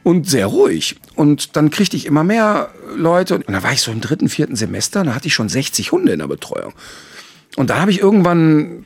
und 0.04 0.30
sehr 0.30 0.46
ruhig. 0.46 0.96
Und 1.16 1.56
dann 1.56 1.72
kriegte 1.72 1.98
ich 1.98 2.06
immer 2.06 2.24
mehr 2.24 2.70
Leute. 2.96 3.36
Und 3.36 3.50
dann 3.50 3.64
war 3.64 3.74
ich 3.74 3.82
so 3.82 3.92
im 3.92 4.00
dritten, 4.00 4.30
vierten 4.30 4.56
Semester, 4.56 5.04
da 5.04 5.14
hatte 5.14 5.28
ich 5.28 5.34
schon 5.34 5.50
60 5.50 5.92
Hunde 5.92 6.14
in 6.14 6.20
der 6.20 6.28
Betreuung. 6.28 6.74
Und 7.58 7.70
da 7.70 7.80
habe 7.80 7.92
ich 7.92 8.00
irgendwann 8.00 8.86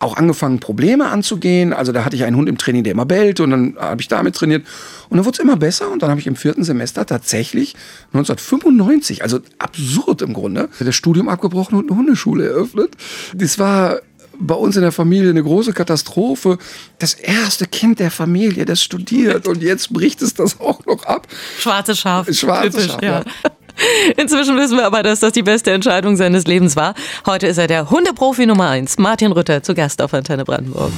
auch 0.00 0.16
angefangen, 0.16 0.58
Probleme 0.60 1.08
anzugehen. 1.08 1.72
Also 1.72 1.92
da 1.92 2.04
hatte 2.04 2.16
ich 2.16 2.24
einen 2.24 2.36
Hund 2.36 2.48
im 2.48 2.58
Training, 2.58 2.84
der 2.84 2.92
immer 2.92 3.06
bellte 3.06 3.44
und 3.44 3.50
dann 3.50 3.76
habe 3.78 4.00
ich 4.00 4.08
damit 4.08 4.34
trainiert. 4.34 4.66
Und 5.08 5.16
dann 5.16 5.24
wurde 5.24 5.36
es 5.36 5.38
immer 5.38 5.56
besser 5.56 5.90
und 5.90 6.02
dann 6.02 6.10
habe 6.10 6.20
ich 6.20 6.26
im 6.26 6.36
vierten 6.36 6.64
Semester 6.64 7.06
tatsächlich 7.06 7.74
1995, 8.12 9.22
also 9.22 9.40
absurd 9.58 10.22
im 10.22 10.32
Grunde, 10.32 10.68
das 10.78 10.94
Studium 10.94 11.28
abgebrochen 11.28 11.78
und 11.78 11.90
eine 11.90 11.98
Hundeschule 11.98 12.48
eröffnet. 12.48 12.96
Das 13.34 13.58
war 13.58 14.00
bei 14.38 14.54
uns 14.54 14.76
in 14.76 14.82
der 14.82 14.92
Familie 14.92 15.30
eine 15.30 15.42
große 15.42 15.72
Katastrophe. 15.72 16.58
Das 16.98 17.14
erste 17.14 17.66
Kind 17.66 18.00
der 18.00 18.10
Familie, 18.10 18.64
das 18.64 18.82
studiert 18.82 19.46
und 19.46 19.62
jetzt 19.62 19.92
bricht 19.92 20.22
es 20.22 20.34
das 20.34 20.60
auch 20.60 20.84
noch 20.86 21.04
ab. 21.04 21.28
Schwarze 21.58 21.94
Schaf. 21.94 22.32
Schwarze 22.32 22.70
Typisch, 22.70 22.86
Schaf, 22.86 23.02
ja. 23.02 23.22
ja. 23.44 23.50
Inzwischen 24.16 24.56
wissen 24.56 24.76
wir 24.76 24.86
aber, 24.86 25.02
dass 25.02 25.20
das 25.20 25.32
die 25.32 25.42
beste 25.42 25.70
Entscheidung 25.70 26.16
seines 26.16 26.46
Lebens 26.46 26.76
war. 26.76 26.94
Heute 27.26 27.46
ist 27.46 27.58
er 27.58 27.66
der 27.66 27.90
Hundeprofi 27.90 28.46
Nummer 28.46 28.70
1, 28.70 28.98
Martin 28.98 29.32
Rütter, 29.32 29.62
zu 29.62 29.74
Gast 29.74 30.02
auf 30.02 30.14
Antenne 30.14 30.44
Brandenburg. 30.44 30.92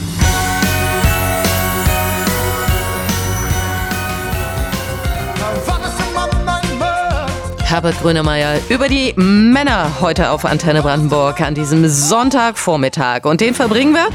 Herbert 7.75 8.01
Grönemeyer 8.03 8.61
über 8.69 8.87
die 8.87 9.15
Männer 9.17 10.01
heute 10.01 10.31
auf 10.31 10.45
Antenne 10.45 10.83
Brandenburg 10.83 11.41
an 11.41 11.57
diesem 11.57 11.89
Sonntagvormittag. 11.89 13.25
Und 13.25 13.41
den 13.41 13.53
verbringen 13.53 13.95
wir 13.95 14.07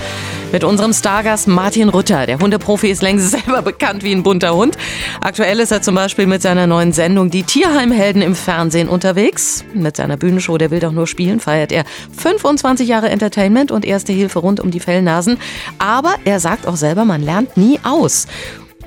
mit 0.52 0.64
unserem 0.64 0.94
Stargast 0.94 1.48
Martin 1.48 1.90
Rutter. 1.90 2.26
Der 2.26 2.40
Hundeprofi 2.40 2.88
ist 2.88 3.02
längst 3.02 3.32
selber 3.46 3.62
bekannt 3.62 4.04
wie 4.04 4.12
ein 4.12 4.24
bunter 4.24 4.56
Hund. 4.56 4.78
Aktuell 5.22 5.60
ist 5.60 5.72
er 5.72 5.82
zum 5.82 5.96
Beispiel 5.96 6.26
mit 6.26 6.42
seiner 6.42 6.68
neuen 6.68 6.92
Sendung 6.92 7.30
Die 7.30 7.44
Tierheimhelden 7.44 8.22
im 8.22 8.36
Fernsehen 8.36 8.90
unterwegs. 8.90 9.64
Mit 9.74 9.98
seiner 9.98 10.18
Bühnenshow 10.18 10.58
Der 10.58 10.72
will 10.72 10.80
doch 10.80 10.92
nur 10.92 11.08
spielen 11.08 11.40
feiert 11.40 11.72
er 11.72 11.84
25 12.18 12.88
Jahre 12.88 13.10
Entertainment 13.10 13.72
und 13.72 13.86
erste 13.86 14.14
Hilfe 14.14 14.40
rund 14.40 14.60
um 14.60 14.72
die 14.72 14.80
Fellnasen. 14.80 15.38
Aber 15.78 16.16
er 16.26 16.40
sagt 16.40 16.68
auch 16.68 16.76
selber, 16.76 17.06
man 17.06 17.22
lernt 17.22 17.58
nie 17.58 17.80
aus. 17.84 18.28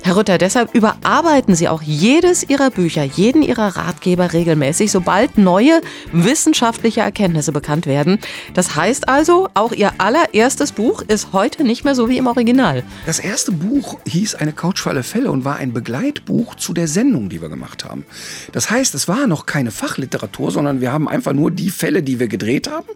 Herr 0.05 0.17
Rütter, 0.17 0.37
deshalb 0.37 0.75
überarbeiten 0.75 1.55
Sie 1.55 1.69
auch 1.69 1.81
jedes 1.81 2.43
Ihrer 2.43 2.71
Bücher, 2.71 3.03
jeden 3.03 3.41
Ihrer 3.41 3.77
Ratgeber 3.77 4.33
regelmäßig, 4.33 4.91
sobald 4.91 5.37
neue 5.37 5.79
wissenschaftliche 6.11 6.99
Erkenntnisse 6.99 7.53
bekannt 7.53 7.85
werden. 7.85 8.19
Das 8.53 8.75
heißt 8.75 9.07
also, 9.07 9.47
auch 9.53 9.71
Ihr 9.71 9.93
allererstes 9.99 10.73
Buch 10.73 11.03
ist 11.03 11.31
heute 11.31 11.63
nicht 11.63 11.85
mehr 11.85 11.95
so 11.95 12.09
wie 12.09 12.17
im 12.17 12.27
Original. 12.27 12.83
Das 13.05 13.19
erste 13.19 13.53
Buch 13.53 13.97
hieß 14.05 14.35
Eine 14.35 14.51
Couch 14.51 14.81
für 14.81 14.89
alle 14.89 15.03
Fälle 15.03 15.31
und 15.31 15.45
war 15.45 15.55
ein 15.55 15.71
Begleitbuch 15.71 16.55
zu 16.55 16.73
der 16.73 16.89
Sendung, 16.89 17.29
die 17.29 17.41
wir 17.41 17.47
gemacht 17.47 17.85
haben. 17.85 18.05
Das 18.51 18.69
heißt, 18.69 18.93
es 18.95 19.07
war 19.07 19.25
noch 19.25 19.45
keine 19.45 19.71
Fachliteratur, 19.71 20.51
sondern 20.51 20.81
wir 20.81 20.91
haben 20.91 21.07
einfach 21.07 21.31
nur 21.31 21.49
die 21.49 21.69
Fälle, 21.69 22.03
die 22.03 22.19
wir 22.19 22.27
gedreht 22.27 22.69
haben, 22.69 22.89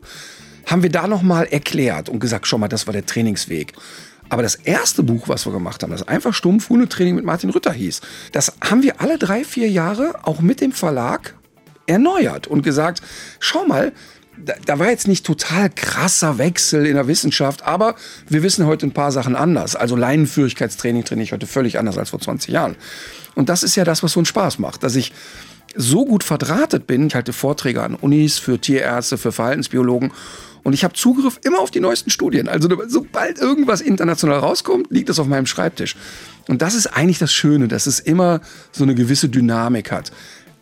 haben 0.66 0.84
wir 0.84 0.92
da 0.92 1.08
nochmal 1.08 1.46
erklärt 1.46 2.10
und 2.10 2.20
gesagt, 2.20 2.48
schau 2.48 2.58
mal, 2.58 2.68
das 2.68 2.86
war 2.86 2.92
der 2.92 3.06
Trainingsweg. 3.06 3.72
Aber 4.30 4.44
das 4.44 4.56
erste 4.56 5.04
Buch, 5.04 5.28
was 5.28 5.46
wir 5.46 5.54
gemacht 5.54 5.84
haben, 5.84 5.92
das 5.92 6.08
einfach 6.08 6.34
stumpf 6.34 6.70
Hundetraining 6.70 7.16
mit 7.16 7.26
Martin 7.26 7.50
Rütter 7.50 7.72
hieß, 7.72 8.02
das 8.32 8.54
haben 8.62 8.84
wir 8.84 9.02
alle 9.02 9.18
drei, 9.18 9.44
vier 9.44 9.70
Jahre 9.70 10.16
auch 10.24 10.42
mit 10.42 10.62
dem 10.62 10.72
Verlag 10.72 11.36
erneuert 11.86 12.48
und 12.48 12.62
gesagt, 12.62 13.02
schau 13.40 13.66
mal, 13.66 13.94
da, 14.38 14.54
da, 14.66 14.78
war 14.78 14.90
jetzt 14.90 15.08
nicht 15.08 15.26
total 15.26 15.70
krasser 15.70 16.38
Wechsel 16.38 16.86
in 16.86 16.94
der 16.94 17.08
Wissenschaft, 17.08 17.64
aber 17.64 17.96
wir 18.30 18.44
wissen 18.44 18.68
heute 18.68 18.86
ein 18.86 18.92
paar 18.92 19.12
Sachen 19.12 19.36
anders. 19.36 19.76
Also 19.76 19.96
Leinenführigkeitstraining 19.96 21.06
trainiere 21.06 21.24
ich 21.24 21.32
heute 21.32 21.48
völlig 21.48 21.80
anders 21.80 21.98
als 21.98 22.12
vor 22.12 22.20
20 22.20 22.54
Jahren. 22.54 22.76
Und 23.34 23.50
das 23.50 23.64
ist 23.64 23.76
ja 23.76 23.84
das, 23.84 24.04
was 24.04 24.12
so 24.12 24.20
einen 24.20 24.26
Spaß 24.26 24.60
macht, 24.60 24.84
dass 24.84 24.96
ich 24.96 25.12
so 25.78 26.06
gut 26.06 26.24
verdrahtet 26.24 26.88
bin. 26.88 27.08
Ich 27.08 27.16
halte 27.16 27.34
Vorträge 27.34 27.84
an 27.84 27.96
Unis 27.96 28.38
für 28.38 28.60
Tierärzte, 28.60 29.18
für 29.18 29.32
Verhaltensbiologen 29.32 30.12
und 30.68 30.74
ich 30.74 30.84
habe 30.84 30.94
Zugriff 30.96 31.40
immer 31.46 31.60
auf 31.60 31.72
die 31.72 31.80
neuesten 31.80 32.10
Studien. 32.10 32.50
Also 32.50 32.68
sobald 32.90 33.40
irgendwas 33.40 33.80
international 33.80 34.40
rauskommt, 34.40 34.88
liegt 34.92 35.08
das 35.08 35.18
auf 35.18 35.26
meinem 35.26 35.46
Schreibtisch. 35.46 35.96
Und 36.50 36.62
das 36.62 36.76
ist 36.76 36.88
eigentlich 36.88 37.20
das 37.20 37.32
Schöne, 37.32 37.70
dass 37.70 37.88
es 37.88 38.02
immer 38.02 38.42
so 38.74 38.84
eine 38.84 38.94
gewisse 38.94 39.30
Dynamik 39.30 39.94
hat. 39.94 40.12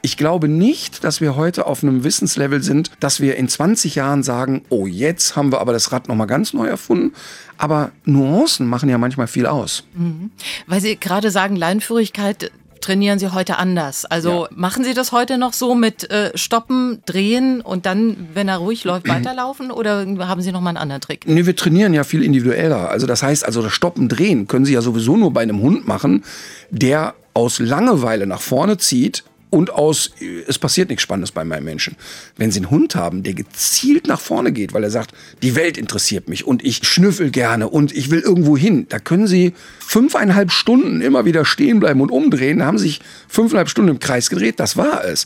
Ich 0.03 0.17
glaube 0.17 0.47
nicht, 0.47 1.03
dass 1.03 1.21
wir 1.21 1.35
heute 1.35 1.65
auf 1.65 1.81
einem 1.81 2.03
Wissenslevel 2.03 2.61
sind, 2.61 2.91
dass 2.99 3.19
wir 3.19 3.37
in 3.37 3.47
20 3.47 3.95
Jahren 3.95 4.21
sagen, 4.21 4.63
oh, 4.69 4.85
jetzt 4.85 5.35
haben 5.35 5.51
wir 5.51 5.59
aber 5.59 5.73
das 5.73 5.91
Rad 5.91 6.07
nochmal 6.07 6.27
ganz 6.27 6.53
neu 6.53 6.67
erfunden. 6.67 7.15
Aber 7.57 7.91
Nuancen 8.03 8.67
machen 8.67 8.89
ja 8.89 8.99
manchmal 8.99 9.25
viel 9.25 9.47
aus. 9.47 9.85
Mhm. 9.95 10.29
Weil 10.67 10.81
Sie 10.81 10.97
gerade 10.97 11.31
sagen, 11.31 11.55
Leinführigkeit, 11.55 12.51
trainieren 12.85 13.17
Sie 13.17 13.33
heute 13.33 13.57
anders? 13.57 14.05
Also 14.05 14.43
ja. 14.43 14.49
machen 14.55 14.83
Sie 14.83 14.93
das 14.93 15.11
heute 15.11 15.37
noch 15.37 15.53
so 15.53 15.73
mit 15.73 16.09
äh, 16.11 16.31
Stoppen, 16.37 17.01
Drehen 17.05 17.61
und 17.61 17.85
dann, 17.85 18.15
wenn 18.33 18.47
er 18.47 18.57
ruhig 18.57 18.83
läuft, 18.83 19.07
weiterlaufen 19.09 19.71
oder 19.71 20.05
haben 20.19 20.41
Sie 20.41 20.51
noch 20.51 20.61
mal 20.61 20.69
einen 20.69 20.77
anderen 20.77 21.01
Trick? 21.01 21.27
Nee, 21.27 21.45
wir 21.45 21.55
trainieren 21.55 21.93
ja 21.93 22.03
viel 22.03 22.23
individueller. 22.23 22.89
Also 22.89 23.07
das 23.07 23.23
heißt, 23.23 23.43
also 23.43 23.61
das 23.61 23.73
Stoppen, 23.73 24.07
Drehen 24.07 24.47
können 24.47 24.65
Sie 24.65 24.73
ja 24.73 24.81
sowieso 24.81 25.17
nur 25.17 25.33
bei 25.33 25.41
einem 25.41 25.61
Hund 25.61 25.87
machen, 25.87 26.23
der 26.69 27.15
aus 27.33 27.59
Langeweile 27.59 28.27
nach 28.27 28.41
vorne 28.41 28.77
zieht 28.77 29.23
und 29.49 29.71
aus, 29.71 30.11
es 30.47 30.59
passiert 30.59 30.89
nichts 30.89 31.03
Spannendes 31.03 31.31
bei 31.31 31.45
meinem 31.45 31.63
Menschen. 31.63 31.95
Wenn 32.35 32.51
Sie 32.51 32.59
einen 32.59 32.71
Hund 32.71 32.95
haben, 32.95 33.23
der 33.23 33.33
gezielt 33.33 34.07
nach 34.07 34.19
vorne 34.19 34.51
geht, 34.51 34.73
weil 34.73 34.83
er 34.83 34.91
sagt, 34.91 35.13
die 35.43 35.55
Welt 35.55 35.77
interessiert 35.77 36.27
mich 36.27 36.45
und 36.45 36.63
ich 36.65 36.85
schnüffel 36.85 37.31
gerne 37.31 37.69
und 37.69 37.95
ich 37.95 38.11
will 38.11 38.19
irgendwo 38.19 38.57
hin, 38.57 38.85
da 38.89 38.99
können 38.99 39.27
Sie 39.27 39.53
fünfeinhalb 39.79 40.51
Stunden 40.51 41.01
immer 41.01 41.25
wieder 41.25 41.45
stehen 41.45 41.79
bleiben 41.79 42.01
und 42.01 42.11
umdrehen. 42.11 42.59
Da 42.59 42.65
haben 42.65 42.77
sich 42.77 42.99
fünfeinhalb 43.27 43.69
Stunden 43.69 43.91
im 43.91 43.99
Kreis 43.99 44.29
gedreht, 44.29 44.59
das 44.59 44.77
war 44.77 45.05
es. 45.05 45.25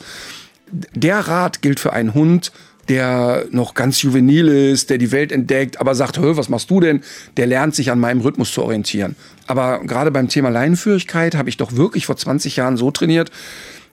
Der 0.71 1.19
Rat 1.19 1.61
gilt 1.61 1.79
für 1.79 1.93
einen 1.93 2.13
Hund, 2.13 2.51
der 2.89 3.45
noch 3.51 3.75
ganz 3.75 4.01
juvenil 4.01 4.47
ist, 4.47 4.89
der 4.89 4.97
die 4.97 5.11
Welt 5.11 5.31
entdeckt, 5.31 5.79
aber 5.79 5.93
sagt, 5.95 6.17
Hö, 6.19 6.35
was 6.37 6.49
machst 6.49 6.69
du 6.71 6.79
denn? 6.79 7.01
Der 7.37 7.45
lernt 7.45 7.75
sich 7.75 7.91
an 7.91 7.99
meinem 7.99 8.21
Rhythmus 8.21 8.51
zu 8.51 8.63
orientieren. 8.63 9.15
Aber 9.47 9.79
gerade 9.85 10.11
beim 10.11 10.27
Thema 10.27 10.49
Leinenführigkeit 10.49 11.35
habe 11.35 11.49
ich 11.49 11.57
doch 11.57 11.75
wirklich 11.75 12.07
vor 12.07 12.17
20 12.17 12.55
Jahren 12.55 12.77
so 12.77 12.89
trainiert, 12.89 13.31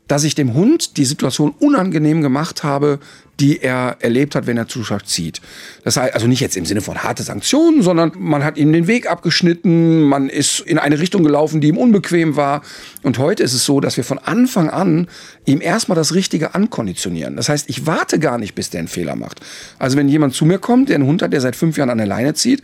dass 0.08 0.24
ich 0.24 0.34
dem 0.34 0.54
Hund 0.54 0.96
die 0.96 1.04
Situation 1.04 1.54
unangenehm 1.58 2.22
gemacht 2.22 2.62
habe, 2.62 3.00
die 3.40 3.60
er 3.60 3.96
erlebt 4.00 4.34
hat, 4.34 4.46
wenn 4.46 4.56
er 4.56 4.66
Zuschauer 4.66 5.04
zieht. 5.04 5.42
Das 5.84 5.96
heißt 5.96 6.14
also 6.14 6.26
nicht 6.26 6.40
jetzt 6.40 6.56
im 6.56 6.64
Sinne 6.64 6.80
von 6.80 7.02
harte 7.02 7.22
Sanktionen, 7.22 7.82
sondern 7.82 8.12
man 8.16 8.44
hat 8.44 8.56
ihm 8.56 8.72
den 8.72 8.86
Weg 8.86 9.10
abgeschnitten, 9.10 10.02
man 10.02 10.28
ist 10.28 10.60
in 10.60 10.78
eine 10.78 10.98
Richtung 10.98 11.22
gelaufen, 11.22 11.60
die 11.60 11.68
ihm 11.68 11.76
unbequem 11.76 12.36
war. 12.36 12.62
Und 13.02 13.18
heute 13.18 13.42
ist 13.42 13.52
es 13.52 13.64
so, 13.64 13.80
dass 13.80 13.96
wir 13.96 14.04
von 14.04 14.18
Anfang 14.18 14.70
an 14.70 15.08
ihm 15.44 15.60
erstmal 15.60 15.96
das 15.96 16.14
Richtige 16.14 16.54
ankonditionieren. 16.54 17.36
Das 17.36 17.48
heißt, 17.48 17.68
ich 17.68 17.86
warte 17.86 18.18
gar 18.18 18.38
nicht, 18.38 18.54
bis 18.54 18.70
der 18.70 18.80
einen 18.80 18.88
Fehler 18.88 19.16
macht. 19.16 19.40
Also 19.78 19.96
wenn 19.98 20.08
jemand 20.08 20.34
zu 20.34 20.46
mir 20.46 20.58
kommt, 20.58 20.88
der 20.88 20.96
einen 20.96 21.06
Hund 21.06 21.20
hat, 21.20 21.32
der 21.32 21.40
seit 21.40 21.56
fünf 21.56 21.76
Jahren 21.76 21.90
an 21.90 21.98
der 21.98 22.06
Leine 22.06 22.34
zieht, 22.34 22.62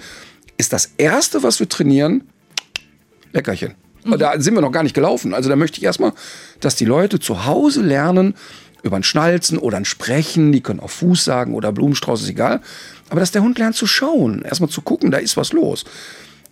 ist 0.56 0.72
das 0.72 0.92
Erste, 0.96 1.42
was 1.42 1.60
wir 1.60 1.68
trainieren, 1.68 2.22
Leckerchen. 3.32 3.74
Mhm. 4.04 4.18
Da 4.18 4.40
sind 4.40 4.54
wir 4.54 4.60
noch 4.60 4.72
gar 4.72 4.82
nicht 4.82 4.94
gelaufen. 4.94 5.34
Also 5.34 5.48
da 5.48 5.56
möchte 5.56 5.78
ich 5.78 5.84
erstmal, 5.84 6.12
dass 6.60 6.76
die 6.76 6.84
Leute 6.84 7.18
zu 7.18 7.44
Hause 7.44 7.82
lernen, 7.82 8.34
über 8.82 8.96
ein 8.96 9.04
Schnalzen 9.04 9.58
oder 9.58 9.76
ein 9.76 9.84
Sprechen, 9.84 10.52
die 10.52 10.60
können 10.60 10.80
auch 10.80 10.90
Fuß 10.90 11.24
sagen 11.24 11.54
oder 11.54 11.72
Blumenstrauß, 11.72 12.22
ist 12.22 12.28
egal. 12.28 12.60
Aber 13.10 13.20
dass 13.20 13.30
der 13.30 13.42
Hund 13.42 13.58
lernt 13.58 13.76
zu 13.76 13.86
schauen, 13.86 14.42
erstmal 14.42 14.70
zu 14.70 14.82
gucken, 14.82 15.10
da 15.10 15.18
ist 15.18 15.36
was 15.36 15.52
los. 15.52 15.84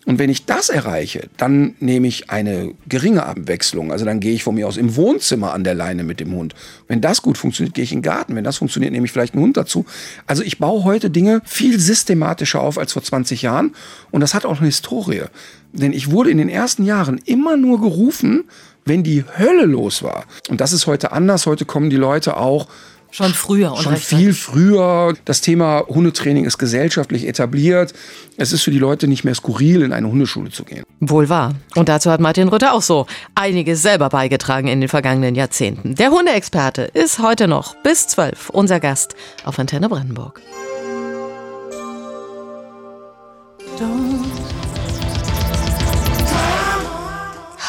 Und 0.07 0.19
wenn 0.19 0.31
ich 0.31 0.47
das 0.47 0.71
erreiche, 0.71 1.29
dann 1.37 1.75
nehme 1.79 2.07
ich 2.09 2.31
eine 2.31 2.73
geringe 2.89 3.27
Abwechslung. 3.27 3.93
Also 3.93 4.07
dann 4.07 4.19
gehe 4.19 4.33
ich 4.33 4.43
von 4.43 4.55
mir 4.55 4.67
aus 4.67 4.79
im 4.79 4.97
Wohnzimmer 4.97 5.53
an 5.53 5.63
der 5.63 5.75
Leine 5.75 6.05
mit 6.05 6.21
dem 6.21 6.33
Hund. 6.33 6.55
Wenn 6.89 7.03
das 7.03 7.21
gut 7.21 7.37
funktioniert, 7.37 7.75
gehe 7.75 7.85
ich 7.85 7.93
in 7.93 7.99
den 7.99 8.05
Garten. 8.05 8.35
Wenn 8.35 8.45
das 8.45 8.57
funktioniert, 8.57 8.93
nehme 8.93 9.05
ich 9.05 9.13
vielleicht 9.13 9.35
einen 9.35 9.43
Hund 9.43 9.59
dazu. 9.59 9.85
Also 10.27 10.43
ich 10.43 10.59
baue 10.59 10.85
heute 10.85 11.11
Dinge 11.11 11.43
viel 11.45 11.79
systematischer 11.79 12.61
auf 12.61 12.79
als 12.79 12.95
vor 12.95 13.03
20 13.03 13.43
Jahren. 13.43 13.75
Und 14.11 14.23
das 14.23 14.33
hat 14.33 14.47
auch 14.47 14.59
eine 14.59 14.67
Historie. 14.67 15.25
Denn 15.73 15.93
ich 15.93 16.11
wurde 16.11 16.31
in 16.31 16.39
den 16.39 16.49
ersten 16.49 16.85
Jahren 16.85 17.21
immer 17.27 17.59
nur 17.59 17.79
gerufen, 17.81 18.45
wenn 18.87 19.03
die 19.03 19.25
Hölle 19.39 19.67
los 19.67 20.03
war. 20.03 20.25
Und 20.49 20.63
das 20.63 20.73
ist 20.73 20.87
heute 20.87 21.13
anders. 21.13 21.45
Heute 21.45 21.67
kommen 21.67 21.91
die 21.91 21.97
Leute 21.97 22.39
auch 22.39 22.69
Schon 23.13 23.35
früher 23.35 23.73
und 23.73 23.83
Schon 23.83 23.97
viel 23.97 24.33
früher. 24.33 25.15
Das 25.25 25.41
Thema 25.41 25.85
Hundetraining 25.89 26.45
ist 26.45 26.59
gesellschaftlich 26.59 27.27
etabliert. 27.27 27.93
Es 28.37 28.53
ist 28.53 28.63
für 28.63 28.71
die 28.71 28.79
Leute 28.79 29.09
nicht 29.09 29.25
mehr 29.25 29.35
skurril, 29.35 29.83
in 29.83 29.93
eine 29.93 30.09
Hundeschule 30.09 30.51
zu 30.51 30.65
gehen. 30.65 30.85
Wohl 31.01 31.29
wahr. 31.29 31.55
Und 31.75 31.89
dazu 31.89 32.11
hat 32.11 32.21
Martin 32.21 32.49
Rütter 32.49 32.73
auch 32.73 32.83
so 32.83 33.07
einiges 33.35 33.83
selber 33.83 34.11
beigetragen 34.11 34.69
in 34.69 34.81
den 34.81 34.89
vergangenen 34.89 35.35
Jahrzehnten. 35.35 35.97
Der 35.97 36.11
Hundeexperte 36.11 36.83
ist 36.83 37.19
heute 37.19 37.49
noch 37.49 37.75
bis 37.83 38.07
12 38.07 38.51
unser 38.51 38.79
Gast 38.79 39.17
auf 39.45 39.59
Antenne 39.59 39.89
Brandenburg. 39.89 40.41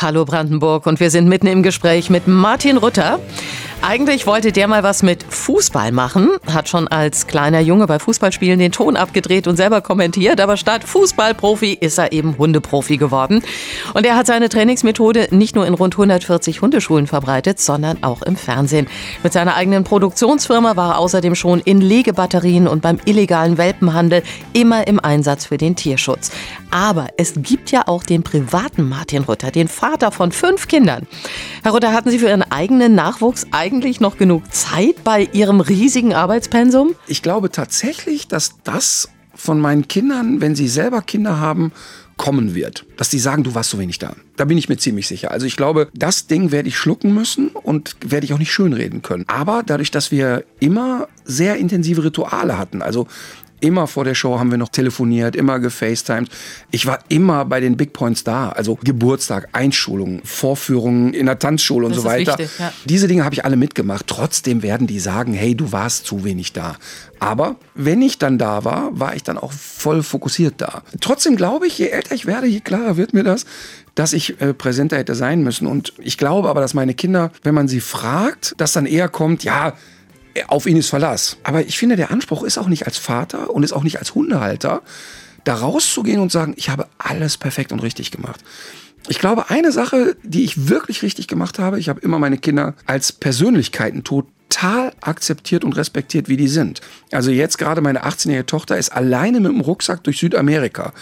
Hallo 0.02 0.26
Brandenburg 0.26 0.86
und 0.88 1.00
wir 1.00 1.10
sind 1.10 1.28
mitten 1.28 1.48
im 1.48 1.64
Gespräch 1.64 2.10
mit 2.10 2.28
Martin 2.28 2.78
Rütter. 2.78 3.20
Eigentlich 3.84 4.28
wollte 4.28 4.52
der 4.52 4.68
mal 4.68 4.84
was 4.84 5.02
mit 5.02 5.24
Fußball 5.24 5.92
machen, 5.92 6.30
hat 6.46 6.70
schon 6.70 6.88
als 6.88 7.26
kleiner 7.26 7.62
Junge 7.62 7.88
bei 7.88 7.98
Fußballspielen 7.98 8.60
den 8.60 8.72
Ton 8.72 8.96
abgedreht 8.96 9.48
und 9.48 9.56
selber 9.56 9.82
kommentiert, 9.82 10.40
aber 10.40 10.56
statt 10.56 10.84
Fußballprofi 10.84 11.74
ist 11.74 11.98
er 11.98 12.12
eben 12.12 12.38
Hundeprofi 12.38 12.98
geworden. 12.98 13.42
Und 13.96 14.06
er 14.06 14.16
hat 14.16 14.28
seine 14.28 14.50
Trainingsmethode 14.50 15.30
nicht 15.32 15.56
nur 15.56 15.66
in 15.66 15.74
rund 15.74 15.96
140 15.96 16.62
Hundeschulen 16.62 17.08
verbreitet, 17.08 17.60
sondern 17.60 18.04
auch 18.04 18.22
im 18.22 18.36
Fernsehen. 18.36 18.86
Mit 19.24 19.34
seiner 19.34 19.56
eigenen 19.56 19.84
Produktionsfirma 19.84 20.76
war 20.76 20.92
er 20.92 21.00
außerdem 21.00 21.34
schon 21.34 21.60
in 21.60 21.82
Legebatterien 21.82 22.68
und 22.68 22.84
beim 22.84 23.00
illegalen 23.06 23.58
Welpenhandel 23.58 24.22
immer 24.54 24.86
im 24.86 25.00
Einsatz 25.00 25.46
für 25.46 25.58
den 25.58 25.76
Tierschutz. 25.76 26.32
Aber 26.70 27.08
es 27.18 27.34
gibt 27.36 27.72
ja 27.72 27.88
auch 27.88 28.04
den 28.04 28.22
privaten 28.22 28.88
Martin 28.88 29.24
Rütter, 29.24 29.50
den 29.50 29.68
Vater 29.68 30.12
von 30.12 30.32
fünf 30.32 30.68
Kindern. 30.68 31.08
Herr 31.64 31.74
Rütter, 31.74 31.94
hatten 31.94 32.12
Sie 32.12 32.20
für 32.20 32.28
Ihren 32.28 32.44
eigenen 32.44 32.94
Nachwuchs 32.94 33.48
eigentlich 33.52 33.71
noch 34.00 34.18
genug 34.18 34.54
Zeit 34.54 35.04
bei 35.04 35.30
Ihrem 35.34 35.62
riesigen 35.62 36.14
Arbeitspensum? 36.14 36.96
Ich 37.08 37.22
glaube 37.22 37.52
tatsächlich, 37.52 38.28
dass 38.28 38.56
das 38.64 39.10
von 39.34 39.60
meinen 39.60 39.88
Kindern, 39.88 40.42
wenn 40.42 40.56
sie 40.56 40.68
selber 40.68 41.02
Kinder 41.02 41.40
haben, 41.40 41.72
kommen 42.18 42.54
wird. 42.54 42.86
Dass 42.98 43.10
die 43.10 43.18
sagen, 43.18 43.44
du 43.44 43.56
warst 43.56 43.72
so 43.72 43.80
wenig 43.80 43.98
da. 43.98 44.14
Da 44.38 44.46
bin 44.46 44.58
ich 44.58 44.70
mir 44.70 44.78
ziemlich 44.78 45.08
sicher. 45.08 45.32
Also 45.32 45.48
ich 45.48 45.58
glaube, 45.58 45.88
das 45.96 46.28
Ding 46.28 46.52
werde 46.52 46.70
ich 46.70 46.78
schlucken 46.78 47.16
müssen 47.16 47.48
und 47.48 47.96
werde 48.06 48.26
ich 48.26 48.34
auch 48.34 48.38
nicht 48.38 48.52
schönreden 48.52 49.02
können. 49.02 49.26
Aber 49.28 49.64
dadurch, 49.66 49.90
dass 49.90 50.12
wir 50.12 50.44
immer 50.60 51.08
sehr 51.26 51.56
intensive 51.56 52.04
Rituale 52.04 52.60
hatten, 52.60 52.84
also 52.84 53.08
Immer 53.62 53.88
vor 53.88 54.04
der 54.04 54.16
Show 54.16 54.38
haben 54.40 54.52
wir 54.52 54.58
noch 54.58 54.70
telefoniert, 54.70 55.36
immer 55.36 55.60
gefacetimed. 55.60 56.30
Ich 56.72 56.86
war 56.86 57.00
immer 57.08 57.46
bei 57.46 57.60
den 57.60 57.78
Big 57.78 57.94
Points 57.94 58.24
da. 58.24 58.50
Also 58.50 58.78
Geburtstag, 58.84 59.48
Einschulung, 59.54 60.22
Vorführungen 60.26 61.14
in 61.14 61.28
der 61.28 61.40
Tanzschule 61.40 61.86
und 61.86 61.96
Das 61.96 62.04
so 62.04 62.08
weiter. 62.10 62.38
wichtig, 62.38 62.60
ja. 62.60 62.74
Diese 62.86 63.08
Dinge 63.08 63.24
habe 63.24 63.34
ich 63.36 63.46
alle 63.46 63.56
mitgemacht. 63.56 64.08
Trotzdem 64.08 64.64
werden 64.64 64.88
die 64.88 65.00
sagen, 65.00 65.34
hey, 65.34 65.56
du 65.56 65.72
warst 65.72 66.06
zu 66.06 66.24
wenig 66.24 66.54
da. 66.54 66.76
Aber 67.20 67.56
wenn 67.76 68.02
ich 68.02 68.18
dann 68.18 68.38
da 68.38 68.66
war, 68.66 68.90
war 69.00 69.16
ich 69.16 69.24
dann 69.24 69.38
auch 69.38 69.52
voll 69.54 70.02
fokussiert 70.02 70.56
da. 70.58 70.82
Trotzdem 71.00 71.36
glaube 71.36 71.68
ich, 71.68 71.78
je 71.78 71.88
älter 71.90 72.16
ich 72.16 72.26
werde, 72.26 72.48
je 72.48 72.60
klarer 72.62 72.98
wird 72.98 73.14
mir 73.14 73.24
das, 73.24 73.46
dass 73.94 74.14
ich 74.14 74.42
äh, 74.42 74.54
präsenter 74.56 74.98
hätte 74.98 75.14
sein 75.14 75.44
müssen. 75.44 75.68
Und 75.68 75.94
ich 76.00 76.18
glaube 76.18 76.50
aber, 76.50 76.62
dass 76.62 76.74
meine 76.74 76.96
Kinder, 76.96 77.32
wenn 77.44 77.54
man 77.54 77.68
sie 77.68 77.80
fragt, 77.80 78.56
dass 78.58 78.74
dann 78.74 78.88
eher 78.88 79.08
kommt, 79.08 79.44
ja, 79.44 79.74
auf 80.48 80.66
ihn 80.66 80.78
ist 80.78 80.90
Verlass. 80.90 81.38
Aber 81.44 81.62
ich 81.62 81.78
finde, 81.78 81.96
der 81.96 82.12
Anspruch 82.12 82.44
ist 82.44 82.58
auch 82.58 82.68
nicht 82.68 82.86
als 82.86 82.98
Vater 82.98 83.50
und 83.50 83.64
ist 83.64 83.74
auch 83.74 83.84
nicht 83.84 84.00
als 84.00 84.16
Hundehalter, 84.16 84.82
da 85.44 85.56
rauszugehen 85.56 86.20
und 86.20 86.32
sagen, 86.32 86.54
ich 86.58 86.70
habe 86.70 86.88
alles 86.98 87.38
perfekt 87.38 87.72
und 87.72 87.82
richtig 87.82 88.12
gemacht. 88.12 88.42
Ich 89.08 89.20
glaube, 89.20 89.50
eine 89.50 89.72
Sache, 89.72 90.16
die 90.24 90.44
ich 90.44 90.70
wirklich 90.70 91.02
richtig 91.02 91.28
gemacht 91.28 91.58
habe, 91.58 91.80
ich 91.80 91.90
habe 91.90 92.02
immer 92.02 92.20
meine 92.20 92.38
Kinder 92.38 92.76
als 92.86 93.12
Persönlichkeiten 93.12 94.04
total 94.04 94.94
akzeptiert 95.02 95.64
und 95.64 95.76
respektiert, 95.76 96.30
wie 96.30 96.38
die 96.38 96.48
sind. 96.48 96.82
Also 97.12 97.32
jetzt 97.32 97.58
gerade 97.58 97.82
meine 97.82 98.06
18-jährige 98.06 98.46
Tochter 98.46 98.78
ist 98.78 98.92
alleine 98.92 99.40
mit 99.40 99.52
dem 99.52 99.62
Rucksack 99.62 100.04
durch 100.04 100.20
Südamerika. 100.20 100.94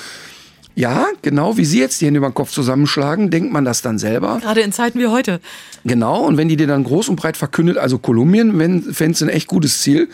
Ja, 0.76 1.08
genau 1.22 1.58
wie 1.58 1.66
Sie 1.66 1.80
jetzt 1.80 2.00
die 2.00 2.06
Hände 2.06 2.20
über 2.20 2.30
den 2.30 2.34
Kopf 2.36 2.52
zusammenschlagen, 2.52 3.30
denkt 3.32 3.52
man 3.52 3.66
das 3.66 3.82
dann 3.82 3.98
selber. 4.00 4.40
Gerade 4.42 4.62
in 4.62 4.72
Zeiten 4.72 5.00
wie 5.00 5.08
heute. 5.08 5.42
Genau, 5.84 6.22
und 6.24 6.38
wenn 6.38 6.48
die 6.48 6.56
dir 6.56 6.68
dann 6.68 6.84
groß 6.86 7.10
und 7.10 7.18
breit 7.18 7.36
verkündet, 7.36 7.78
also 7.78 7.98
Kolumbien, 7.98 8.58
wenn 8.60 8.82
fändest 8.82 9.22
du 9.22 9.26
ein 9.26 9.30
echt 9.30 9.48
gutes 9.48 9.82
Ziel, 9.82 10.08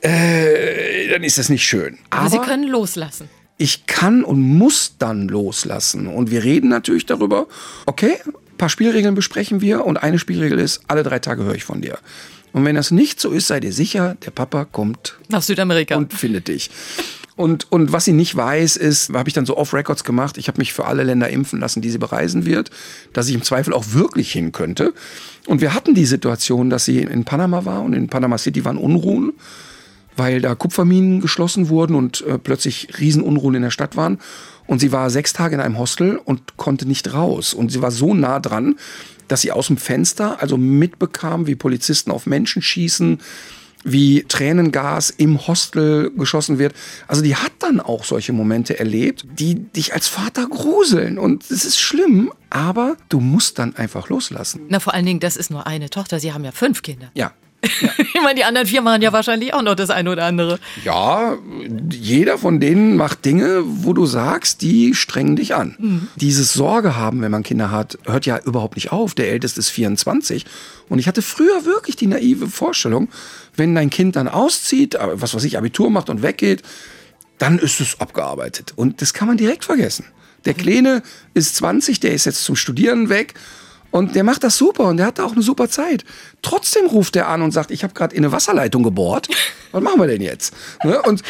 äh, 0.00 1.08
dann 1.10 1.22
ist 1.22 1.38
das 1.38 1.48
nicht 1.48 1.64
schön. 1.64 1.98
Aber 2.10 2.28
Sie 2.30 2.38
können 2.38 2.64
loslassen. 2.68 3.28
ich 3.58 3.86
kann 3.86 4.24
und 4.24 4.40
muss 4.40 4.94
dann 4.98 5.28
loslassen. 5.28 6.06
Und 6.08 6.30
wir 6.30 6.42
reden 6.44 6.68
natürlich 6.68 7.06
darüber, 7.06 7.46
okay, 7.86 8.16
ein 8.26 8.56
paar 8.58 8.68
Spielregeln 8.68 9.14
besprechen 9.14 9.60
wir 9.60 9.84
und 9.84 9.98
eine 9.98 10.18
Spielregel 10.18 10.58
ist, 10.58 10.80
alle 10.88 11.02
drei 11.02 11.18
Tage 11.18 11.44
höre 11.44 11.54
ich 11.54 11.64
von 11.64 11.80
dir. 11.80 11.98
Und 12.52 12.64
wenn 12.64 12.74
das 12.74 12.90
nicht 12.90 13.20
so 13.20 13.30
ist, 13.32 13.48
sei 13.48 13.60
dir 13.60 13.72
sicher, 13.72 14.16
der 14.24 14.30
Papa 14.30 14.64
kommt 14.64 15.16
Nach 15.28 15.42
Südamerika. 15.42 15.96
und 15.96 16.12
findet 16.12 16.48
dich. 16.48 16.70
Und, 17.36 17.70
und 17.70 17.92
was 17.92 18.06
sie 18.06 18.14
nicht 18.14 18.34
weiß, 18.34 18.76
ist, 18.76 19.12
habe 19.12 19.28
ich 19.28 19.34
dann 19.34 19.44
so 19.44 19.58
off-Records 19.58 20.04
gemacht, 20.04 20.38
ich 20.38 20.48
habe 20.48 20.58
mich 20.58 20.72
für 20.72 20.86
alle 20.86 21.02
Länder 21.02 21.28
impfen 21.28 21.60
lassen, 21.60 21.82
die 21.82 21.90
sie 21.90 21.98
bereisen 21.98 22.46
wird, 22.46 22.70
dass 23.12 23.28
ich 23.28 23.34
im 23.34 23.42
Zweifel 23.42 23.74
auch 23.74 23.92
wirklich 23.92 24.32
hin 24.32 24.52
könnte. 24.52 24.94
Und 25.46 25.60
wir 25.60 25.74
hatten 25.74 25.94
die 25.94 26.06
Situation, 26.06 26.70
dass 26.70 26.86
sie 26.86 27.00
in 27.00 27.24
Panama 27.24 27.66
war 27.66 27.82
und 27.82 27.92
in 27.92 28.08
Panama 28.08 28.38
City 28.38 28.64
waren 28.64 28.78
Unruhen, 28.78 29.34
weil 30.16 30.40
da 30.40 30.54
Kupferminen 30.54 31.20
geschlossen 31.20 31.68
wurden 31.68 31.94
und 31.94 32.22
äh, 32.22 32.38
plötzlich 32.38 32.88
Riesenunruhen 32.98 33.56
in 33.56 33.62
der 33.62 33.70
Stadt 33.70 33.96
waren. 33.96 34.18
Und 34.66 34.80
sie 34.80 34.90
war 34.90 35.10
sechs 35.10 35.34
Tage 35.34 35.56
in 35.56 35.60
einem 35.60 35.78
Hostel 35.78 36.16
und 36.16 36.56
konnte 36.56 36.88
nicht 36.88 37.12
raus. 37.12 37.52
Und 37.52 37.70
sie 37.70 37.82
war 37.82 37.90
so 37.90 38.14
nah 38.14 38.40
dran, 38.40 38.76
dass 39.28 39.42
sie 39.42 39.52
aus 39.52 39.66
dem 39.66 39.76
Fenster 39.76 40.40
also 40.40 40.56
mitbekam, 40.56 41.46
wie 41.46 41.54
Polizisten 41.54 42.10
auf 42.10 42.24
Menschen 42.24 42.62
schießen, 42.62 43.20
wie 43.86 44.24
Tränengas 44.24 45.10
im 45.10 45.46
Hostel 45.46 46.10
geschossen 46.10 46.58
wird. 46.58 46.74
Also 47.06 47.22
die 47.22 47.36
hat 47.36 47.52
dann 47.60 47.80
auch 47.80 48.04
solche 48.04 48.32
Momente 48.32 48.78
erlebt, 48.78 49.24
die 49.38 49.54
dich 49.54 49.94
als 49.94 50.08
Vater 50.08 50.46
gruseln. 50.48 51.18
Und 51.18 51.44
es 51.50 51.64
ist 51.64 51.78
schlimm, 51.78 52.32
aber 52.50 52.96
du 53.08 53.20
musst 53.20 53.58
dann 53.58 53.76
einfach 53.76 54.08
loslassen. 54.08 54.62
Na, 54.68 54.80
vor 54.80 54.92
allen 54.92 55.06
Dingen, 55.06 55.20
das 55.20 55.36
ist 55.36 55.50
nur 55.50 55.66
eine 55.66 55.88
Tochter. 55.88 56.18
Sie 56.18 56.32
haben 56.32 56.44
ja 56.44 56.50
fünf 56.52 56.82
Kinder. 56.82 57.10
Ja. 57.14 57.32
Ich 58.16 58.22
meine, 58.22 58.36
die 58.36 58.44
anderen 58.44 58.66
vier 58.66 58.80
machen 58.80 59.02
ja 59.02 59.12
wahrscheinlich 59.12 59.52
auch 59.52 59.62
noch 59.62 59.74
das 59.74 59.90
eine 59.90 60.10
oder 60.10 60.24
andere. 60.24 60.58
Ja, 60.84 61.36
jeder 61.92 62.38
von 62.38 62.60
denen 62.60 62.96
macht 62.96 63.24
Dinge, 63.24 63.62
wo 63.64 63.92
du 63.92 64.06
sagst, 64.06 64.62
die 64.62 64.94
strengen 64.94 65.36
dich 65.36 65.54
an. 65.54 66.08
Dieses 66.16 66.54
Sorge 66.54 66.96
haben, 66.96 67.20
wenn 67.20 67.30
man 67.30 67.42
Kinder 67.42 67.70
hat, 67.70 67.98
hört 68.06 68.24
ja 68.26 68.38
überhaupt 68.38 68.76
nicht 68.76 68.90
auf. 68.90 69.14
Der 69.14 69.30
Älteste 69.30 69.60
ist 69.60 69.68
24. 69.68 70.46
Und 70.88 70.98
ich 70.98 71.08
hatte 71.08 71.20
früher 71.20 71.64
wirklich 71.64 71.96
die 71.96 72.06
naive 72.06 72.48
Vorstellung, 72.48 73.08
wenn 73.54 73.74
dein 73.74 73.90
Kind 73.90 74.16
dann 74.16 74.28
auszieht, 74.28 74.94
äh, 74.94 75.20
was 75.20 75.34
weiß 75.34 75.44
ich, 75.44 75.58
Abitur 75.58 75.90
macht 75.90 76.08
und 76.08 76.22
weggeht, 76.22 76.62
dann 77.38 77.58
ist 77.58 77.80
es 77.80 78.00
abgearbeitet. 78.00 78.72
Und 78.76 79.02
das 79.02 79.12
kann 79.12 79.28
man 79.28 79.36
direkt 79.36 79.64
vergessen. 79.64 80.06
Der 80.44 80.54
Kleine 80.54 81.02
ist 81.34 81.56
20, 81.56 82.00
der 82.00 82.12
ist 82.12 82.24
jetzt 82.24 82.44
zum 82.44 82.56
Studieren 82.56 83.08
weg. 83.08 83.34
Und 83.96 84.14
der 84.14 84.24
macht 84.24 84.44
das 84.44 84.56
super 84.58 84.84
und 84.84 84.98
der 84.98 85.06
hat 85.06 85.18
da 85.18 85.24
auch 85.24 85.32
eine 85.32 85.40
super 85.42 85.68
Zeit. 85.70 86.04
Trotzdem 86.42 86.86
ruft 86.86 87.16
er 87.16 87.28
an 87.28 87.40
und 87.40 87.52
sagt, 87.52 87.70
ich 87.70 87.82
habe 87.82 87.94
gerade 87.94 88.14
in 88.14 88.24
eine 88.24 88.32
Wasserleitung 88.32 88.82
gebohrt. 88.82 89.28
Was 89.72 89.82
machen 89.82 89.98
wir 90.00 90.06
denn 90.06 90.20
jetzt? 90.20 90.52
Ne? 90.84 91.00
Und 91.02 91.22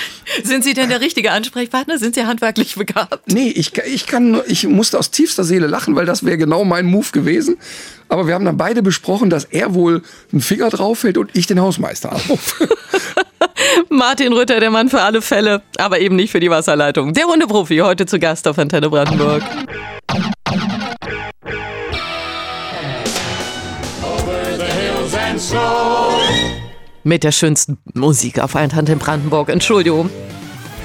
Sind 0.43 0.65
Sie 0.65 0.75
denn 0.75 0.89
der 0.89 1.01
richtige 1.01 1.31
Ansprechpartner? 1.31 1.99
Sind 1.99 2.15
Sie 2.17 2.27
handwerklich 2.27 2.75
begabt? 2.75 3.33
Nee, 3.33 3.49
ich, 3.51 3.77
ich, 3.79 4.07
kann, 4.07 4.33
nur- 4.33 4.49
ich 4.51 4.67
musste 4.67 4.99
aus 4.99 5.11
tiefster 5.13 5.45
Seele 5.45 5.69
lachen, 5.69 5.95
weil 5.95 6.07
das 6.07 6.25
wäre 6.25 6.39
genau 6.39 6.65
mein 6.65 6.87
Move 6.87 7.07
gewesen. 7.13 7.57
Aber 8.09 8.27
wir 8.27 8.35
haben 8.35 8.45
dann 8.45 8.57
beide 8.57 8.83
besprochen, 8.83 9.31
dass 9.31 9.45
er 9.45 9.75
wohl 9.75 10.03
einen 10.33 10.41
Finger 10.41 10.69
drauf 10.71 11.05
hält 11.05 11.19
und 11.19 11.31
ich 11.35 11.47
den 11.47 11.61
Hausmeister 11.61 12.11
anrufe. 12.13 12.69
Martin 13.89 14.33
Rütter, 14.33 14.61
der 14.61 14.71
Mann 14.71 14.89
für 14.89 15.03
alle 15.03 15.23
Fälle, 15.23 15.63
aber 15.79 16.01
eben 16.01 16.17
nicht 16.17 16.31
für 16.33 16.41
die 16.41 16.51
Wasserleitung. 16.51 17.13
Der 17.15 17.27
Hundeprofi, 17.27 17.79
heute 17.79 18.07
zu 18.07 18.19
Gast 18.19 18.47
auf 18.49 18.59
Antenne 18.59 18.91
Brandenburg. 18.91 19.43
Mit 27.05 27.23
der 27.23 27.31
schönsten 27.31 27.77
Musik 27.93 28.39
auf 28.41 28.57
Antenne 28.57 28.97
Brandenburg. 28.97 29.51
Entschuldigung. 29.51 30.09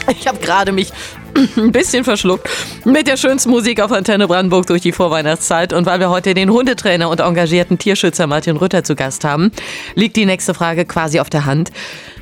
Ich 0.10 0.28
habe 0.28 0.40
gerade 0.40 0.74
mich 0.74 0.92
ein 1.56 1.72
bisschen 1.72 2.04
verschluckt 2.04 2.50
mit 2.84 3.08
der 3.08 3.16
schönsten 3.16 3.50
Musik 3.50 3.80
auf 3.80 3.94
Antenne 3.94 4.28
Brandenburg 4.28 4.68
durch 4.68 4.82
die 4.82 4.92
Vorweihnachtszeit. 4.92 5.72
Und 5.72 5.86
weil 5.86 6.02
wir 6.02 6.10
heute 6.10 6.34
den 6.34 6.50
Hundetrainer 6.50 7.10
und 7.10 7.22
engagierten 7.22 7.78
Tierschützer 7.78 8.28
Martin 8.28 8.58
Rütter 8.58 8.84
zu 8.84 8.96
Gast 8.96 9.24
haben, 9.24 9.54
liegt 9.96 10.18
die 10.18 10.26
nächste 10.26 10.54
Frage 10.54 10.84
quasi 10.84 11.22
auf 11.22 11.30
der 11.30 11.46
Hand. 11.46 11.72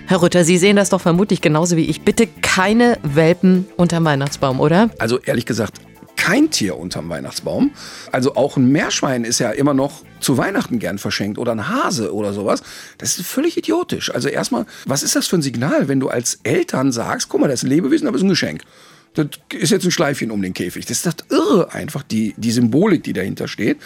Herr 0.06 0.22
Rütter, 0.22 0.44
Sie 0.44 0.60
sehen 0.60 0.76
das 0.76 0.92
doch 0.92 1.02
vermutlich 1.02 1.42
genauso 1.42 1.78
wie 1.78 1.86
ich. 1.86 2.02
Bitte 2.02 2.28
keine 2.44 3.00
Welpen 3.02 3.68
unterm 3.76 4.06
Weihnachtsbaum, 4.06 4.60
oder? 4.60 4.92
Also 5.00 5.18
ehrlich 5.20 5.48
gesagt, 5.48 5.80
kein 6.30 6.52
Tier 6.52 6.78
unterm 6.78 7.10
Weihnachtsbaum. 7.10 7.72
Also 8.12 8.36
auch 8.36 8.56
ein 8.56 8.72
Meerschwein 8.72 9.24
ist 9.24 9.40
ja 9.40 9.50
immer 9.50 9.74
noch 9.74 10.04
zu 10.20 10.38
Weihnachten 10.38 10.78
gern 10.78 11.00
verschenkt 11.00 11.40
oder 11.40 11.54
ein 11.54 11.70
Hase 11.70 12.14
oder 12.14 12.34
sowas. 12.34 12.62
Das 13.00 13.18
ist 13.18 13.26
völlig 13.26 13.58
idiotisch. 13.58 14.14
Also 14.14 14.28
erstmal, 14.28 14.68
was 14.86 15.02
ist 15.02 15.16
das 15.16 15.26
für 15.26 15.38
ein 15.38 15.42
Signal, 15.42 15.88
wenn 15.88 16.00
du 16.00 16.08
als 16.08 16.40
Eltern 16.44 16.92
sagst, 16.92 17.30
guck 17.30 17.42
mal, 17.42 17.48
das 17.48 17.62
ist 17.62 17.64
ein 17.64 17.72
Lebewesen, 17.72 18.08
aber 18.08 18.16
es 18.16 18.22
ist 18.22 18.28
ein 18.28 18.30
Geschenk. 18.30 18.62
Das 19.16 19.26
ist 19.52 19.72
jetzt 19.72 19.86
ein 19.86 19.92
Schleifchen 19.92 20.30
um 20.30 20.44
den 20.44 20.54
Käfig. 20.54 20.86
Das 20.86 20.98
ist 20.98 21.08
das 21.08 21.16
irre 21.32 21.74
einfach, 21.74 22.04
die, 22.04 22.36
die 22.38 22.52
Symbolik, 22.52 23.04
die 23.04 23.14
dahinter 23.14 23.48
steht. 23.48 23.78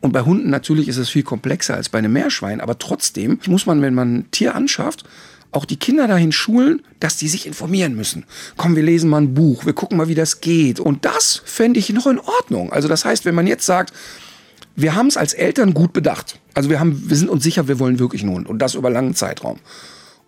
Und 0.00 0.12
bei 0.12 0.22
Hunden 0.22 0.48
natürlich 0.48 0.88
ist 0.88 0.96
es 0.96 1.10
viel 1.10 1.22
komplexer 1.22 1.74
als 1.74 1.90
bei 1.90 1.98
einem 1.98 2.14
Meerschwein. 2.14 2.62
Aber 2.62 2.78
trotzdem 2.78 3.40
muss 3.46 3.66
man, 3.66 3.82
wenn 3.82 3.92
man 3.92 4.14
ein 4.14 4.30
Tier 4.30 4.54
anschafft, 4.54 5.04
auch 5.52 5.64
die 5.64 5.76
Kinder 5.76 6.06
dahin 6.06 6.32
schulen, 6.32 6.82
dass 7.00 7.16
die 7.16 7.28
sich 7.28 7.46
informieren 7.46 7.96
müssen. 7.96 8.24
Komm, 8.56 8.76
wir 8.76 8.82
lesen 8.82 9.10
mal 9.10 9.20
ein 9.20 9.34
Buch, 9.34 9.66
wir 9.66 9.72
gucken 9.72 9.96
mal, 9.96 10.08
wie 10.08 10.14
das 10.14 10.40
geht. 10.40 10.80
Und 10.80 11.04
das 11.04 11.42
fände 11.44 11.80
ich 11.80 11.90
noch 11.90 12.06
in 12.06 12.18
Ordnung. 12.20 12.72
Also 12.72 12.88
das 12.88 13.04
heißt, 13.04 13.24
wenn 13.24 13.34
man 13.34 13.46
jetzt 13.46 13.66
sagt, 13.66 13.92
wir 14.76 14.94
haben 14.94 15.08
es 15.08 15.16
als 15.16 15.34
Eltern 15.34 15.74
gut 15.74 15.92
bedacht. 15.92 16.38
Also 16.54 16.70
wir, 16.70 16.80
haben, 16.80 17.08
wir 17.08 17.16
sind 17.16 17.28
uns 17.28 17.42
sicher, 17.42 17.68
wir 17.68 17.78
wollen 17.78 17.98
wirklich 17.98 18.22
einen 18.22 18.32
Hund 18.32 18.48
und 18.48 18.60
das 18.60 18.74
über 18.74 18.90
langen 18.90 19.14
Zeitraum. 19.14 19.58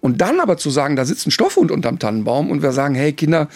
Und 0.01 0.21
dann 0.21 0.41
aber 0.41 0.57
zu 0.57 0.71
sagen, 0.71 0.97
da 0.97 1.05
sitzt 1.05 1.27
ein 1.27 1.31
Stoffhund 1.31 1.71
unterm 1.71 2.01
Tannenbaum 2.01 2.51
und 2.51 2.63
wir 2.63 2.73
sagen, 2.73 2.97
hey 2.97 3.13
Kinder, 3.13 3.49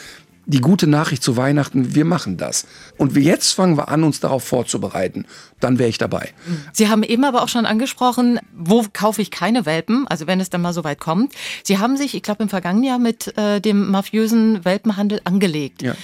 die 0.46 0.60
gute 0.60 0.86
Nachricht 0.86 1.22
zu 1.22 1.36
Weihnachten, 1.36 1.94
wir 1.94 2.04
machen 2.04 2.36
das. 2.36 2.66
Und 2.96 3.14
wir 3.14 3.22
jetzt 3.22 3.52
fangen 3.52 3.76
wir 3.76 3.88
an, 3.88 4.04
uns 4.04 4.20
darauf 4.20 4.44
vorzubereiten. 4.44 5.26
Dann 5.58 5.78
wäre 5.78 5.88
ich 5.88 5.98
dabei. 5.98 6.32
Sie 6.72 6.88
haben 6.88 7.02
eben 7.02 7.24
aber 7.24 7.42
auch 7.42 7.48
schon 7.48 7.66
angesprochen, 7.66 8.38
wo 8.56 8.84
kaufe 8.92 9.20
ich 9.22 9.30
keine 9.30 9.66
Welpen, 9.66 10.06
also 10.06 10.26
wenn 10.26 10.38
es 10.38 10.48
dann 10.48 10.62
mal 10.62 10.72
so 10.72 10.84
weit 10.84 11.00
kommt. 11.00 11.32
Sie 11.64 11.78
haben 11.78 11.96
sich, 11.96 12.14
ich 12.14 12.22
glaube, 12.22 12.44
im 12.44 12.48
vergangenen 12.48 12.84
Jahr 12.84 12.98
mit 12.98 13.36
äh, 13.36 13.60
dem 13.60 13.90
mafiösen 13.90 14.64
Welpenhandel 14.64 15.20
angelegt. 15.24 15.82
Ja. 15.82 15.94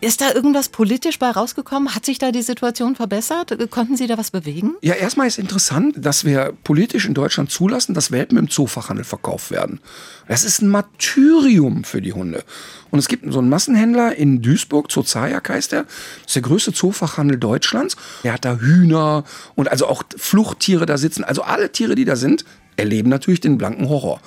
Ist 0.00 0.20
da 0.20 0.32
irgendwas 0.32 0.68
politisch 0.68 1.18
bei 1.18 1.28
rausgekommen? 1.28 1.92
Hat 1.92 2.06
sich 2.06 2.18
da 2.18 2.30
die 2.30 2.42
Situation 2.42 2.94
verbessert? 2.94 3.58
Konnten 3.68 3.96
Sie 3.96 4.06
da 4.06 4.16
was 4.16 4.30
bewegen? 4.30 4.76
Ja, 4.80 4.94
erstmal 4.94 5.26
ist 5.26 5.40
interessant, 5.40 5.96
dass 5.98 6.24
wir 6.24 6.52
politisch 6.62 7.04
in 7.04 7.14
Deutschland 7.14 7.50
zulassen, 7.50 7.94
dass 7.94 8.12
Welpen 8.12 8.38
im 8.38 8.48
Zoofachhandel 8.48 9.04
verkauft 9.04 9.50
werden. 9.50 9.80
Das 10.28 10.44
ist 10.44 10.62
ein 10.62 10.68
Martyrium 10.68 11.82
für 11.82 12.00
die 12.00 12.12
Hunde. 12.12 12.44
Und 12.92 13.00
es 13.00 13.08
gibt 13.08 13.24
so 13.32 13.40
einen 13.40 13.48
Massenhändler 13.48 14.14
in 14.14 14.40
Duisburg, 14.40 14.88
Zoozajak 14.88 15.48
heißt 15.48 15.72
der. 15.72 15.82
Das 15.82 16.26
ist 16.26 16.36
der 16.36 16.42
größte 16.42 16.72
Zoofachhandel 16.72 17.36
Deutschlands. 17.36 17.96
Der 18.22 18.34
hat 18.34 18.44
da 18.44 18.54
Hühner 18.54 19.24
und 19.56 19.68
also 19.68 19.88
auch 19.88 20.04
Fluchttiere 20.16 20.86
da 20.86 20.96
sitzen. 20.96 21.24
Also 21.24 21.42
alle 21.42 21.72
Tiere, 21.72 21.96
die 21.96 22.04
da 22.04 22.14
sind, 22.14 22.44
erleben 22.76 23.10
natürlich 23.10 23.40
den 23.40 23.58
blanken 23.58 23.88
Horror. 23.88 24.20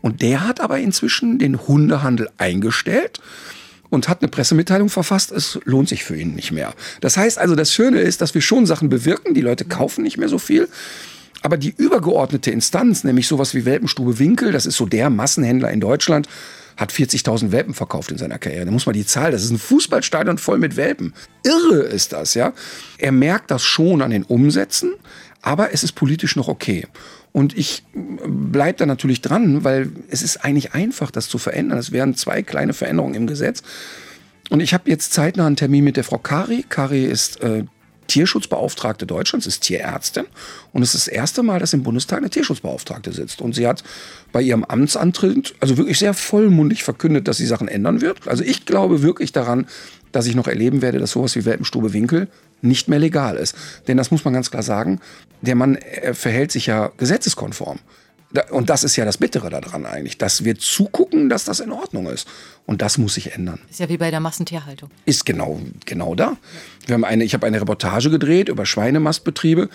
Und 0.00 0.20
der 0.20 0.48
hat 0.48 0.60
aber 0.60 0.80
inzwischen 0.80 1.38
den 1.38 1.60
Hundehandel 1.60 2.28
eingestellt 2.38 3.20
und 3.92 4.08
hat 4.08 4.22
eine 4.22 4.28
Pressemitteilung 4.28 4.88
verfasst, 4.88 5.30
es 5.32 5.60
lohnt 5.64 5.90
sich 5.90 6.02
für 6.02 6.16
ihn 6.16 6.34
nicht 6.34 6.50
mehr. 6.50 6.72
Das 7.02 7.18
heißt 7.18 7.38
also, 7.38 7.54
das 7.54 7.74
Schöne 7.74 8.00
ist, 8.00 8.22
dass 8.22 8.32
wir 8.32 8.40
schon 8.40 8.64
Sachen 8.64 8.88
bewirken, 8.88 9.34
die 9.34 9.42
Leute 9.42 9.66
kaufen 9.66 10.02
nicht 10.02 10.16
mehr 10.16 10.30
so 10.30 10.38
viel. 10.38 10.66
Aber 11.42 11.58
die 11.58 11.74
übergeordnete 11.76 12.50
Instanz, 12.50 13.04
nämlich 13.04 13.28
sowas 13.28 13.54
wie 13.54 13.66
Welpenstube 13.66 14.18
Winkel, 14.18 14.50
das 14.50 14.64
ist 14.64 14.78
so 14.78 14.86
der 14.86 15.10
Massenhändler 15.10 15.70
in 15.70 15.80
Deutschland, 15.80 16.26
hat 16.78 16.90
40.000 16.90 17.52
Welpen 17.52 17.74
verkauft 17.74 18.10
in 18.10 18.16
seiner 18.16 18.38
Karriere. 18.38 18.64
Da 18.64 18.70
muss 18.70 18.86
man 18.86 18.94
die 18.94 19.04
Zahl, 19.04 19.30
das 19.30 19.44
ist 19.44 19.50
ein 19.50 19.58
Fußballstadion 19.58 20.38
voll 20.38 20.56
mit 20.56 20.76
Welpen. 20.76 21.12
Irre 21.44 21.82
ist 21.82 22.14
das, 22.14 22.32
ja. 22.32 22.54
Er 22.96 23.12
merkt 23.12 23.50
das 23.50 23.62
schon 23.62 24.00
an 24.00 24.10
den 24.10 24.22
Umsätzen, 24.22 24.94
aber 25.42 25.74
es 25.74 25.84
ist 25.84 25.92
politisch 25.92 26.34
noch 26.34 26.48
okay. 26.48 26.86
Und 27.32 27.56
ich 27.56 27.82
bleibe 27.94 28.78
da 28.78 28.86
natürlich 28.86 29.22
dran, 29.22 29.64
weil 29.64 29.90
es 30.08 30.22
ist 30.22 30.44
eigentlich 30.44 30.74
einfach, 30.74 31.10
das 31.10 31.28
zu 31.28 31.38
verändern. 31.38 31.78
Es 31.78 31.90
wären 31.90 32.14
zwei 32.14 32.42
kleine 32.42 32.74
Veränderungen 32.74 33.14
im 33.14 33.26
Gesetz. 33.26 33.62
Und 34.50 34.60
ich 34.60 34.74
habe 34.74 34.90
jetzt 34.90 35.12
zeitnah 35.14 35.46
einen 35.46 35.56
Termin 35.56 35.84
mit 35.84 35.96
der 35.96 36.04
Frau 36.04 36.18
Kari. 36.18 36.64
Kari 36.68 37.04
ist 37.04 37.40
äh, 37.40 37.64
Tierschutzbeauftragte 38.08 39.06
Deutschlands, 39.06 39.46
ist 39.46 39.62
Tierärztin. 39.62 40.26
Und 40.72 40.82
es 40.82 40.94
ist 40.94 41.06
das 41.06 41.14
erste 41.14 41.42
Mal, 41.42 41.58
dass 41.58 41.72
im 41.72 41.82
Bundestag 41.82 42.18
eine 42.18 42.28
Tierschutzbeauftragte 42.28 43.12
sitzt. 43.12 43.40
Und 43.40 43.54
sie 43.54 43.66
hat 43.66 43.82
bei 44.32 44.42
ihrem 44.42 44.64
Amtsantritt 44.64 45.54
also 45.60 45.78
wirklich 45.78 45.98
sehr 45.98 46.12
vollmundig 46.12 46.84
verkündet, 46.84 47.28
dass 47.28 47.38
sie 47.38 47.46
Sachen 47.46 47.68
ändern 47.68 48.02
wird. 48.02 48.28
Also 48.28 48.44
ich 48.44 48.66
glaube 48.66 49.00
wirklich 49.02 49.32
daran, 49.32 49.66
dass 50.12 50.26
ich 50.26 50.34
noch 50.34 50.46
erleben 50.46 50.82
werde, 50.82 50.98
dass 50.98 51.12
sowas 51.12 51.34
wie 51.36 51.44
Welpenstube 51.44 51.92
Winkel 51.92 52.28
nicht 52.60 52.88
mehr 52.88 52.98
legal 52.98 53.36
ist. 53.36 53.56
Denn 53.88 53.96
das 53.96 54.10
muss 54.10 54.24
man 54.24 54.34
ganz 54.34 54.50
klar 54.50 54.62
sagen, 54.62 55.00
der 55.40 55.56
Mann 55.56 55.78
verhält 56.12 56.52
sich 56.52 56.66
ja 56.66 56.92
gesetzeskonform. 56.96 57.78
Und 58.50 58.70
das 58.70 58.82
ist 58.82 58.96
ja 58.96 59.04
das 59.04 59.18
Bittere 59.18 59.50
daran 59.50 59.84
eigentlich, 59.84 60.16
dass 60.16 60.44
wir 60.44 60.56
zugucken, 60.56 61.28
dass 61.28 61.44
das 61.44 61.60
in 61.60 61.70
Ordnung 61.70 62.06
ist. 62.06 62.26
Und 62.64 62.80
das 62.80 62.96
muss 62.96 63.14
sich 63.14 63.32
ändern. 63.34 63.58
Ist 63.70 63.80
ja 63.80 63.88
wie 63.90 63.98
bei 63.98 64.10
der 64.10 64.20
Massentierhaltung. 64.20 64.90
Ist 65.04 65.26
genau, 65.26 65.60
genau 65.84 66.14
da. 66.14 66.38
Wir 66.86 66.94
haben 66.94 67.04
eine, 67.04 67.24
ich 67.24 67.34
habe 67.34 67.46
eine 67.46 67.60
Reportage 67.60 68.08
gedreht 68.08 68.48
über 68.48 68.64
Schweinemastbetriebe. 68.64 69.68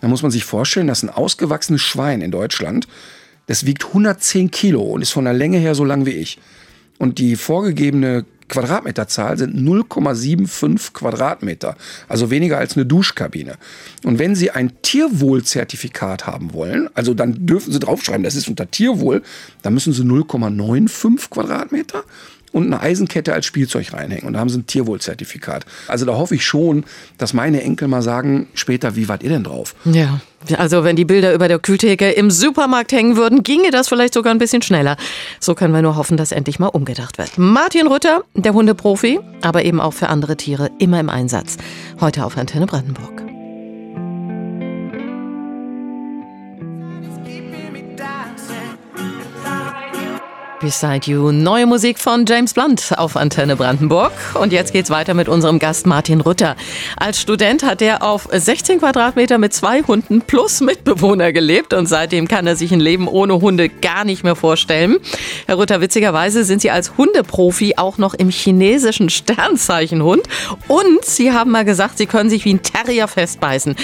Da 0.00 0.08
muss 0.08 0.22
man 0.22 0.32
sich 0.32 0.44
vorstellen, 0.44 0.88
dass 0.88 1.04
ein 1.04 1.10
ausgewachsenes 1.10 1.82
Schwein 1.82 2.20
in 2.20 2.32
Deutschland, 2.32 2.88
das 3.46 3.64
wiegt 3.64 3.84
110 3.84 4.50
Kilo 4.50 4.82
und 4.82 5.02
ist 5.02 5.12
von 5.12 5.24
der 5.24 5.34
Länge 5.34 5.58
her 5.58 5.76
so 5.76 5.84
lang 5.84 6.04
wie 6.04 6.10
ich. 6.10 6.38
Und 6.98 7.18
die 7.18 7.36
vorgegebene 7.36 8.24
Quadratmeterzahl 8.50 9.38
sind 9.38 9.56
0,75 9.56 10.92
Quadratmeter, 10.92 11.76
also 12.08 12.30
weniger 12.30 12.58
als 12.58 12.76
eine 12.76 12.84
Duschkabine. 12.84 13.54
Und 14.04 14.18
wenn 14.18 14.34
Sie 14.34 14.50
ein 14.50 14.72
Tierwohlzertifikat 14.82 16.26
haben 16.26 16.52
wollen, 16.52 16.90
also 16.94 17.14
dann 17.14 17.46
dürfen 17.46 17.72
Sie 17.72 17.78
draufschreiben, 17.78 18.24
das 18.24 18.34
ist 18.34 18.48
unter 18.48 18.70
Tierwohl, 18.70 19.22
dann 19.62 19.72
müssen 19.72 19.92
Sie 19.92 20.02
0,95 20.02 21.30
Quadratmeter 21.30 22.04
und 22.52 22.66
eine 22.66 22.80
Eisenkette 22.80 23.32
als 23.32 23.46
Spielzeug 23.46 23.92
reinhängen. 23.92 24.26
Und 24.26 24.34
da 24.34 24.40
haben 24.40 24.48
sie 24.48 24.58
ein 24.58 24.66
Tierwohlzertifikat. 24.66 25.64
Also 25.88 26.04
da 26.04 26.14
hoffe 26.14 26.34
ich 26.34 26.44
schon, 26.44 26.84
dass 27.18 27.32
meine 27.32 27.62
Enkel 27.62 27.88
mal 27.88 28.02
sagen, 28.02 28.48
später, 28.54 28.96
wie 28.96 29.08
wart 29.08 29.22
ihr 29.22 29.30
denn 29.30 29.44
drauf? 29.44 29.74
Ja, 29.84 30.20
also 30.56 30.84
wenn 30.84 30.96
die 30.96 31.04
Bilder 31.04 31.34
über 31.34 31.48
der 31.48 31.58
Kühltheke 31.58 32.10
im 32.10 32.30
Supermarkt 32.30 32.92
hängen 32.92 33.16
würden, 33.16 33.42
ginge 33.42 33.70
das 33.70 33.88
vielleicht 33.88 34.14
sogar 34.14 34.34
ein 34.34 34.38
bisschen 34.38 34.62
schneller. 34.62 34.96
So 35.38 35.54
können 35.54 35.74
wir 35.74 35.82
nur 35.82 35.96
hoffen, 35.96 36.16
dass 36.16 36.32
endlich 36.32 36.58
mal 36.58 36.68
umgedacht 36.68 37.18
wird. 37.18 37.36
Martin 37.36 37.86
Rütter, 37.86 38.22
der 38.34 38.54
Hundeprofi, 38.54 39.20
aber 39.42 39.64
eben 39.64 39.80
auch 39.80 39.92
für 39.92 40.08
andere 40.08 40.36
Tiere 40.36 40.70
immer 40.78 40.98
im 40.98 41.08
Einsatz. 41.08 41.56
Heute 42.00 42.24
auf 42.24 42.36
Antenne 42.36 42.66
Brandenburg. 42.66 43.29
Beside 50.60 51.10
You. 51.10 51.32
Neue 51.32 51.64
Musik 51.64 51.98
von 51.98 52.26
James 52.26 52.52
Blunt 52.52 52.92
auf 52.98 53.16
Antenne 53.16 53.56
Brandenburg. 53.56 54.12
Und 54.34 54.52
jetzt 54.52 54.72
geht's 54.74 54.90
weiter 54.90 55.14
mit 55.14 55.26
unserem 55.26 55.58
Gast 55.58 55.86
Martin 55.86 56.20
Rutter. 56.20 56.54
Als 56.98 57.18
Student 57.18 57.62
hat 57.62 57.80
er 57.80 58.02
auf 58.02 58.28
16 58.30 58.78
Quadratmeter 58.80 59.38
mit 59.38 59.54
zwei 59.54 59.80
Hunden 59.82 60.20
plus 60.20 60.60
Mitbewohner 60.60 61.32
gelebt 61.32 61.72
und 61.72 61.86
seitdem 61.86 62.28
kann 62.28 62.46
er 62.46 62.56
sich 62.56 62.72
ein 62.72 62.80
Leben 62.80 63.08
ohne 63.08 63.40
Hunde 63.40 63.70
gar 63.70 64.04
nicht 64.04 64.22
mehr 64.22 64.36
vorstellen. 64.36 64.98
Herr 65.46 65.54
Rutter, 65.54 65.80
witzigerweise 65.80 66.44
sind 66.44 66.60
Sie 66.60 66.70
als 66.70 66.98
Hundeprofi 66.98 67.74
auch 67.78 67.96
noch 67.96 68.12
im 68.12 68.28
chinesischen 68.28 69.08
Sternzeichenhund 69.08 70.24
und 70.68 71.04
Sie 71.06 71.32
haben 71.32 71.52
mal 71.52 71.64
gesagt, 71.64 71.96
Sie 71.96 72.06
können 72.06 72.28
sich 72.28 72.44
wie 72.44 72.52
ein 72.52 72.62
Terrier 72.62 73.08
festbeißen. 73.08 73.76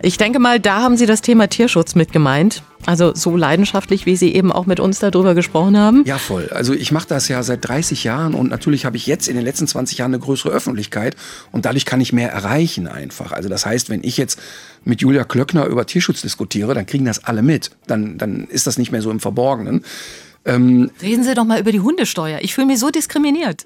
Ich 0.00 0.16
denke 0.16 0.38
mal, 0.38 0.60
da 0.60 0.80
haben 0.80 0.96
Sie 0.96 1.06
das 1.06 1.20
Thema 1.20 1.48
Tierschutz 1.48 1.94
mit 1.94 2.10
gemeint. 2.10 2.62
Also 2.84 3.14
so 3.14 3.36
leidenschaftlich, 3.36 4.06
wie 4.06 4.16
Sie 4.16 4.34
eben 4.34 4.50
auch 4.50 4.66
mit 4.66 4.80
uns 4.80 4.98
darüber 4.98 5.34
gesprochen 5.34 5.78
haben? 5.78 6.04
Ja, 6.04 6.18
voll. 6.18 6.48
Also 6.52 6.72
ich 6.72 6.90
mache 6.90 7.06
das 7.06 7.28
ja 7.28 7.42
seit 7.42 7.66
30 7.66 8.04
Jahren 8.04 8.34
und 8.34 8.50
natürlich 8.50 8.84
habe 8.84 8.96
ich 8.96 9.06
jetzt 9.06 9.28
in 9.28 9.36
den 9.36 9.44
letzten 9.44 9.66
20 9.66 9.98
Jahren 9.98 10.12
eine 10.12 10.22
größere 10.22 10.50
Öffentlichkeit 10.50 11.16
und 11.52 11.64
dadurch 11.64 11.86
kann 11.86 12.00
ich 12.00 12.12
mehr 12.12 12.32
erreichen 12.32 12.88
einfach. 12.88 13.32
Also 13.32 13.48
das 13.48 13.66
heißt, 13.66 13.88
wenn 13.88 14.02
ich 14.02 14.16
jetzt 14.16 14.40
mit 14.84 15.00
Julia 15.00 15.24
Klöckner 15.24 15.66
über 15.66 15.86
Tierschutz 15.86 16.22
diskutiere, 16.22 16.74
dann 16.74 16.86
kriegen 16.86 17.04
das 17.04 17.24
alle 17.24 17.42
mit. 17.42 17.70
Dann, 17.86 18.18
dann 18.18 18.46
ist 18.48 18.66
das 18.66 18.78
nicht 18.78 18.90
mehr 18.90 19.02
so 19.02 19.10
im 19.10 19.20
Verborgenen. 19.20 19.84
Ähm, 20.44 20.90
Reden 21.00 21.22
Sie 21.22 21.34
doch 21.34 21.44
mal 21.44 21.60
über 21.60 21.70
die 21.70 21.80
Hundesteuer. 21.80 22.40
Ich 22.42 22.54
fühle 22.54 22.66
mich 22.66 22.80
so 22.80 22.90
diskriminiert. 22.90 23.64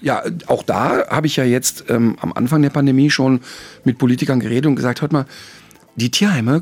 Ja, 0.00 0.22
auch 0.48 0.62
da 0.62 1.06
habe 1.08 1.26
ich 1.26 1.36
ja 1.36 1.44
jetzt 1.44 1.84
ähm, 1.88 2.16
am 2.20 2.32
Anfang 2.34 2.60
der 2.60 2.70
Pandemie 2.70 3.10
schon 3.10 3.40
mit 3.84 3.96
Politikern 3.96 4.38
geredet 4.38 4.66
und 4.66 4.76
gesagt, 4.76 5.00
hört 5.00 5.12
mal, 5.12 5.24
die 5.96 6.10
Tierheime 6.10 6.60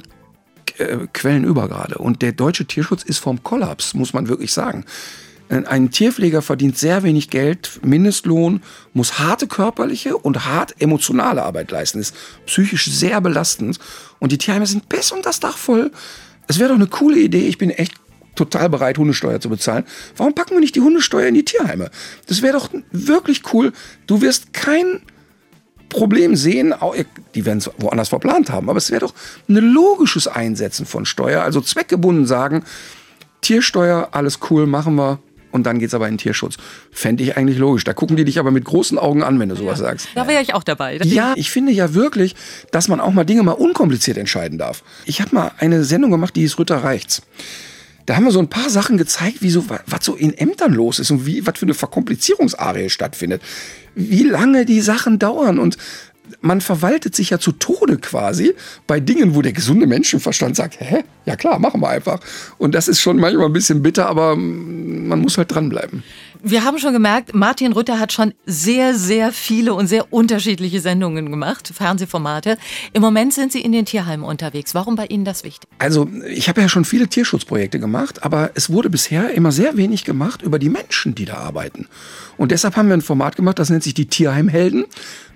äh, 0.79 1.07
quellen 1.13 1.45
über 1.45 1.69
gerade. 1.69 1.99
Und 1.99 2.23
der 2.23 2.33
deutsche 2.33 2.67
Tierschutz 2.67 3.03
ist 3.03 3.19
vom 3.19 3.43
Kollaps, 3.43 3.95
muss 3.95 4.13
man 4.13 4.29
wirklich 4.29 4.53
sagen. 4.53 4.85
Ein 5.49 5.91
Tierpfleger 5.91 6.41
verdient 6.41 6.79
sehr 6.79 7.03
wenig 7.03 7.29
Geld, 7.29 7.81
Mindestlohn, 7.83 8.63
muss 8.95 9.19
harte 9.19 9.47
körperliche 9.47 10.17
und 10.17 10.47
hart 10.47 10.81
emotionale 10.81 11.43
Arbeit 11.43 11.71
leisten, 11.71 11.99
ist 11.99 12.15
psychisch 12.47 12.91
sehr 12.91 13.21
belastend. 13.21 13.79
Und 14.19 14.33
die 14.33 14.39
Tierheime 14.39 14.67
sind 14.67 14.89
bis 14.89 15.13
und 15.13 15.27
das 15.27 15.41
Dach 15.41 15.59
voll. 15.59 15.91
Es 16.47 16.59
wäre 16.59 16.71
doch 16.71 16.77
eine 16.77 16.87
coole 16.87 17.19
Idee, 17.19 17.49
ich 17.49 17.59
bin 17.59 17.69
echt 17.69 17.93
total 18.35 18.71
bereit, 18.71 18.97
Hundesteuer 18.97 19.41
zu 19.41 19.51
bezahlen. 19.51 19.85
Warum 20.17 20.35
packen 20.35 20.53
wir 20.53 20.61
nicht 20.61 20.75
die 20.75 20.81
Hundesteuer 20.81 21.27
in 21.27 21.35
die 21.35 21.45
Tierheime? 21.45 21.91
Das 22.29 22.41
wäre 22.41 22.55
doch 22.55 22.71
wirklich 22.91 23.43
cool. 23.53 23.73
Du 24.07 24.23
wirst 24.23 24.55
kein 24.55 25.03
Problem 25.93 26.35
sehen, 26.37 26.75
die 27.35 27.45
werden 27.45 27.59
es 27.59 27.71
woanders 27.79 28.09
verplant 28.09 28.51
haben, 28.51 28.69
aber 28.69 28.79
es 28.79 28.91
wäre 28.91 29.01
doch 29.03 29.15
ein 29.49 29.57
logisches 29.57 30.27
Einsetzen 30.27 30.87
von 30.87 31.07
Steuer, 31.07 31.43
also 31.43 31.61
zweckgebunden 31.61 32.27
sagen, 32.27 32.65
Tiersteuer, 33.41 34.09
alles 34.13 34.39
cool, 34.51 34.67
machen 34.67 34.95
wir, 34.95 35.19
und 35.53 35.65
dann 35.65 35.79
geht 35.79 35.89
es 35.89 35.95
aber 35.95 36.09
in 36.09 36.15
den 36.15 36.19
Tierschutz. 36.19 36.57
Fände 36.91 37.23
ich 37.23 37.37
eigentlich 37.37 37.59
logisch. 37.59 37.85
Da 37.85 37.93
gucken 37.93 38.17
die 38.17 38.25
dich 38.25 38.39
aber 38.39 38.51
mit 38.51 38.65
großen 38.65 38.99
Augen 38.99 39.23
an, 39.23 39.39
wenn 39.39 39.51
du 39.51 39.55
sowas 39.55 39.79
ja, 39.79 39.87
sagst. 39.87 40.09
Da 40.15 40.27
wäre 40.27 40.43
ich 40.43 40.55
auch 40.55 40.65
dabei. 40.65 40.99
Ja, 41.05 41.35
ich 41.37 41.51
finde 41.51 41.73
ja 41.73 41.95
wirklich, 41.95 42.35
dass 42.71 42.89
man 42.89 43.01
auch 43.01 43.13
mal 43.13 43.25
Dinge 43.25 43.43
mal 43.43 43.53
unkompliziert 43.53 44.17
entscheiden 44.17 44.59
darf. 44.59 44.83
Ich 45.05 45.21
habe 45.21 45.35
mal 45.35 45.53
eine 45.59 45.85
Sendung 45.85 46.11
gemacht, 46.11 46.35
die 46.35 46.41
hieß 46.41 46.59
Rütter 46.59 46.79
reicht's. 46.79 47.23
Da 48.07 48.17
haben 48.17 48.25
wir 48.25 48.33
so 48.33 48.41
ein 48.41 48.49
paar 48.49 48.71
Sachen 48.71 48.97
gezeigt, 48.97 49.43
wie 49.43 49.51
so, 49.51 49.65
was 49.69 50.05
so 50.05 50.15
in 50.15 50.37
Ämtern 50.37 50.73
los 50.73 50.99
ist 50.99 51.11
und 51.11 51.27
wie, 51.27 51.47
was 51.47 51.59
für 51.59 51.67
eine 51.67 51.75
Verkomplizierungsarie 51.75 52.91
stattfindet. 52.91 53.43
Wie 53.95 54.25
lange 54.25 54.65
die 54.65 54.81
Sachen 54.81 55.19
dauern 55.19 55.59
und 55.59 55.77
man 56.41 56.61
verwaltet 56.61 57.15
sich 57.15 57.31
ja 57.31 57.39
zu 57.39 57.53
Tode 57.53 57.99
quasi 57.99 58.55
bei 58.87 59.01
Dingen, 59.01 59.35
wo 59.35 59.43
der 59.43 59.53
gesunde 59.53 59.87
Menschenverstand 59.87 60.57
sagt, 60.57 60.81
hä? 60.81 61.05
Ja 61.27 61.37
klar, 61.37 61.59
machen 61.59 61.81
wir 61.81 61.89
einfach. 61.89 62.21
Und 62.59 62.75
das 62.75 62.89
ist 62.89 63.01
schon 63.01 63.19
manchmal 63.19 63.47
ein 63.47 63.53
bisschen 63.53 63.83
bitter, 63.83 64.07
aber 64.07 64.37
man 64.37 65.21
muss 65.21 65.37
halt 65.39 65.53
dranbleiben. 65.53 66.03
Wir 66.45 66.65
haben 66.65 66.79
schon 66.79 66.93
gemerkt, 66.93 67.35
Martin 67.35 67.73
Rütter 67.73 68.01
hat 68.01 68.13
schon 68.13 68.35
sehr, 68.47 68.97
sehr 68.97 69.31
viele 69.31 69.75
und 69.75 69.87
sehr 69.87 70.13
unterschiedliche 70.13 70.81
Sendungen 70.81 71.31
gemacht, 71.31 71.71
Fernsehformate. 71.73 72.59
Im 72.93 73.01
Moment 73.01 73.33
sind 73.33 73.53
Sie 73.53 73.61
in 73.61 73.71
den 73.71 73.85
Tierheimen 73.85 74.25
unterwegs. 74.25 74.75
Warum 74.75 74.97
bei 74.97 75.07
Ihnen 75.07 75.25
das 75.25 75.45
wichtig? 75.45 75.71
Also 75.79 76.09
ich 76.29 76.49
habe 76.49 76.61
ja 76.61 76.69
schon 76.69 76.85
viele 76.85 77.07
Tierschutzprojekte 77.07 77.79
gemacht, 77.79 78.25
aber 78.25 78.51
es 78.55 78.71
wurde 78.71 78.91
bisher 78.91 79.33
immer 79.35 79.53
sehr 79.53 79.77
wenig 79.77 80.05
gemacht 80.05 80.43
über 80.43 80.59
die 80.59 80.69
Menschen, 80.69 81.15
die 81.15 81.27
da 81.27 81.35
arbeiten. 81.35 81.87
Und 82.39 82.51
deshalb 82.51 82.75
haben 82.75 82.89
wir 82.89 82.95
ein 82.95 83.03
Format 83.03 83.37
gemacht, 83.37 83.61
das 83.61 83.71
nennt 83.71 83.85
sich 83.85 83.95
die 83.95 84.07
Tierheimhelden, 84.07 84.87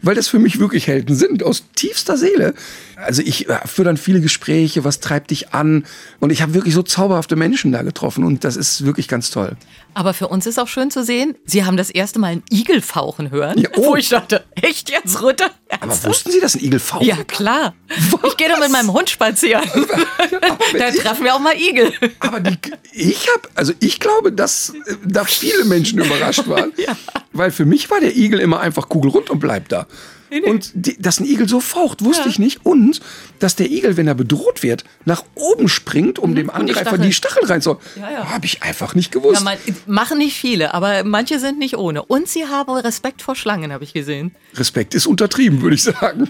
weil 0.03 0.17
das 0.17 0.27
für 0.27 0.41
mich 0.41 0.59
wirklich 0.59 0.89
Helden 0.89 1.15
sind, 1.15 1.45
aus 1.45 1.65
tiefster 1.77 2.17
Seele. 2.17 2.53
Also 2.97 3.23
ich 3.23 3.49
äh, 3.49 3.59
führe 3.65 3.87
dann 3.87 3.97
viele 3.97 4.21
Gespräche, 4.21 4.83
was 4.83 4.99
treibt 4.99 5.31
dich 5.31 5.55
an? 5.55 5.85
Und 6.19 6.31
ich 6.31 6.43
habe 6.43 6.55
wirklich 6.55 6.75
so 6.75 6.83
zauberhafte 6.83 7.37
Menschen 7.37 7.71
da 7.71 7.83
getroffen 7.83 8.25
und 8.25 8.43
das 8.43 8.57
ist 8.57 8.85
wirklich 8.85 9.07
ganz 9.07 9.31
toll. 9.31 9.57
Aber 9.97 10.13
für 10.13 10.29
uns 10.29 10.45
ist 10.45 10.59
auch 10.59 10.69
schön 10.69 10.91
zu 10.91 11.03
sehen, 11.03 11.37
Sie 11.47 11.65
haben 11.65 11.79
das 11.79 11.89
erste 11.89 12.19
Mal 12.19 12.27
einen 12.27 12.43
Igel 12.51 12.83
fauchen 12.83 13.31
hören. 13.31 13.59
Ja, 13.59 13.71
oh. 13.77 13.87
Wo 13.87 13.97
ich 13.97 14.11
dachte, 14.11 14.45
echt 14.61 14.91
jetzt, 14.91 15.23
Ritter? 15.23 15.51
Aber 15.81 16.05
wussten 16.05 16.31
Sie, 16.31 16.39
dass 16.39 16.55
ein 16.55 16.63
Igel 16.63 16.81
faucht? 16.81 17.03
Ja, 17.03 17.25
klar. 17.25 17.75
Was? 18.11 18.33
Ich 18.33 18.37
gehe 18.37 18.47
da 18.47 18.59
mit 18.59 18.71
meinem 18.71 18.93
Hund 18.93 19.09
spazieren. 19.09 19.65
da 20.79 20.91
treffen 20.91 21.25
wir 21.25 21.35
auch 21.35 21.39
mal 21.39 21.57
Igel. 21.57 21.95
Aber 22.19 22.41
die, 22.41 22.59
ich 22.93 23.27
habe, 23.29 23.49
also 23.55 23.73
ich 23.81 23.99
glaube, 23.99 24.33
dass 24.33 24.75
äh, 24.87 24.97
da 25.03 25.25
viele 25.25 25.65
Menschen 25.65 25.99
überrascht 25.99 26.47
waren. 26.47 26.73
ja. 26.77 26.95
Weil 27.33 27.51
für 27.51 27.65
mich 27.65 27.89
war 27.89 28.01
der 28.01 28.15
Igel 28.15 28.41
immer 28.41 28.61
einfach 28.61 28.91
kugelrund 28.91 29.31
und 29.31 29.39
bleibt 29.39 29.73
da. 29.73 29.87
Nee, 30.31 30.41
nee. 30.41 30.51
Und 30.51 30.73
die, 30.75 31.01
dass 31.01 31.21
ein 31.21 31.27
Igel 31.27 31.49
so 31.49 31.61
faucht, 31.61 32.05
wusste 32.05 32.25
ja. 32.25 32.31
ich 32.31 32.39
nicht. 32.39 32.65
Und 32.65 33.01
dass 33.39 33.57
der 33.57 33.71
Igel, 33.71 33.97
wenn 33.97 34.07
er 34.07 34.15
bedroht 34.15 34.63
wird, 34.63 34.85
nach 35.05 35.25
oben 35.35 35.69
springt, 35.69 36.19
um 36.19 36.31
mhm. 36.31 36.37
dem 36.37 36.51
Angreifer 36.51 36.99
die 36.99 37.13
Stachel, 37.13 37.43
die 37.43 37.49
Stachel 37.51 37.73
rein 37.73 37.81
Ja, 37.97 38.11
ja. 38.11 38.31
Habe 38.31 38.47
ich 38.47 38.63
einfach 38.63 38.95
nicht 38.95 39.13
gewusst. 39.13 39.41
Ja, 39.41 39.45
man, 39.45 39.57
machen 39.87 40.19
nicht 40.19 40.37
viele, 40.37 40.75
aber 40.75 41.05
manche 41.05 41.39
sind 41.39 41.59
nicht 41.59 41.77
ohne. 41.77 42.03
Und 42.03 42.29
sie 42.29 42.47
haben 42.47 42.73
Respekt 42.73 43.23
vor 43.23 43.37
Schlangen, 43.37 43.73
habe 43.73 43.85
ich 43.85 43.93
gesehen. 43.93 44.35
Respekt 44.55 44.95
ist 44.95 45.07
untertrieben, 45.07 45.63
würde 45.63 45.77
ich 45.77 45.83
sagen. 45.83 46.29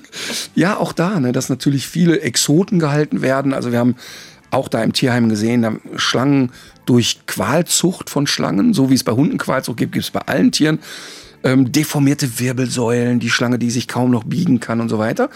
Ja, 0.54 0.76
auch 0.76 0.92
da, 0.92 1.20
ne, 1.20 1.32
dass 1.32 1.48
natürlich 1.48 1.86
viele 1.86 2.20
Exoten 2.20 2.78
gehalten 2.78 3.22
werden. 3.22 3.54
Also 3.54 3.72
wir 3.72 3.78
haben 3.78 3.96
auch 4.50 4.68
da 4.68 4.82
im 4.82 4.92
Tierheim 4.92 5.28
gesehen, 5.28 5.62
da 5.62 5.76
Schlangen 5.96 6.52
durch 6.84 7.26
Qualzucht 7.26 8.10
von 8.10 8.26
Schlangen, 8.26 8.72
so 8.72 8.90
wie 8.90 8.94
es 8.94 9.04
bei 9.04 9.12
Hunden 9.12 9.38
Qualzucht 9.38 9.76
gibt, 9.76 9.92
gibt 9.92 10.04
es 10.04 10.10
bei 10.10 10.20
allen 10.20 10.52
Tieren 10.52 10.78
ähm, 11.46 11.70
deformierte 11.70 12.38
Wirbelsäulen, 12.40 13.20
die 13.20 13.30
Schlange, 13.30 13.58
die 13.58 13.70
sich 13.70 13.86
kaum 13.86 14.10
noch 14.10 14.24
biegen 14.24 14.60
kann 14.60 14.80
und 14.80 14.88
so 14.88 14.98
weiter. 14.98 15.30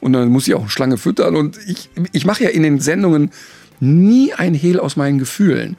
Und 0.00 0.12
dann 0.12 0.28
muss 0.28 0.48
ich 0.48 0.54
auch 0.54 0.62
eine 0.62 0.70
Schlange 0.70 0.98
füttern. 0.98 1.36
Und 1.36 1.58
ich, 1.66 1.88
ich 2.12 2.26
mache 2.26 2.44
ja 2.44 2.50
in 2.50 2.62
den 2.62 2.80
Sendungen 2.80 3.30
nie 3.80 4.34
ein 4.34 4.54
Hehl 4.54 4.80
aus 4.80 4.96
meinen 4.96 5.18
Gefühlen. 5.18 5.76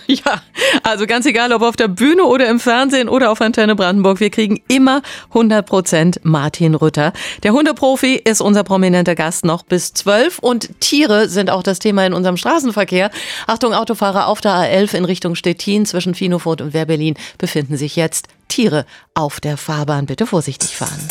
Ja, 0.06 0.42
also 0.82 1.06
ganz 1.06 1.26
egal, 1.26 1.52
ob 1.52 1.62
auf 1.62 1.76
der 1.76 1.88
Bühne 1.88 2.24
oder 2.24 2.48
im 2.48 2.60
Fernsehen 2.60 3.08
oder 3.08 3.30
auf 3.30 3.40
Antenne 3.40 3.74
Brandenburg, 3.74 4.20
wir 4.20 4.30
kriegen 4.30 4.62
immer 4.68 5.02
100% 5.32 6.18
Martin 6.22 6.74
Rütter. 6.74 7.12
Der 7.42 7.52
Hundeprofi 7.52 8.14
ist 8.14 8.40
unser 8.40 8.62
prominenter 8.62 9.14
Gast 9.14 9.44
noch 9.44 9.62
bis 9.62 9.94
12 9.94 10.38
und 10.38 10.80
Tiere 10.80 11.28
sind 11.28 11.50
auch 11.50 11.62
das 11.62 11.78
Thema 11.78 12.06
in 12.06 12.12
unserem 12.12 12.36
Straßenverkehr. 12.36 13.10
Achtung, 13.46 13.74
Autofahrer 13.74 14.26
auf 14.26 14.40
der 14.40 14.52
A11 14.52 14.94
in 14.94 15.04
Richtung 15.04 15.34
Stettin 15.34 15.86
zwischen 15.86 16.14
Finofurt 16.14 16.60
und 16.60 16.74
Wehrberlin 16.74 17.14
befinden 17.38 17.76
sich 17.76 17.96
jetzt 17.96 18.28
Tiere 18.48 18.84
auf 19.14 19.40
der 19.40 19.56
Fahrbahn. 19.56 20.06
Bitte 20.06 20.26
vorsichtig 20.26 20.76
fahren. 20.76 21.08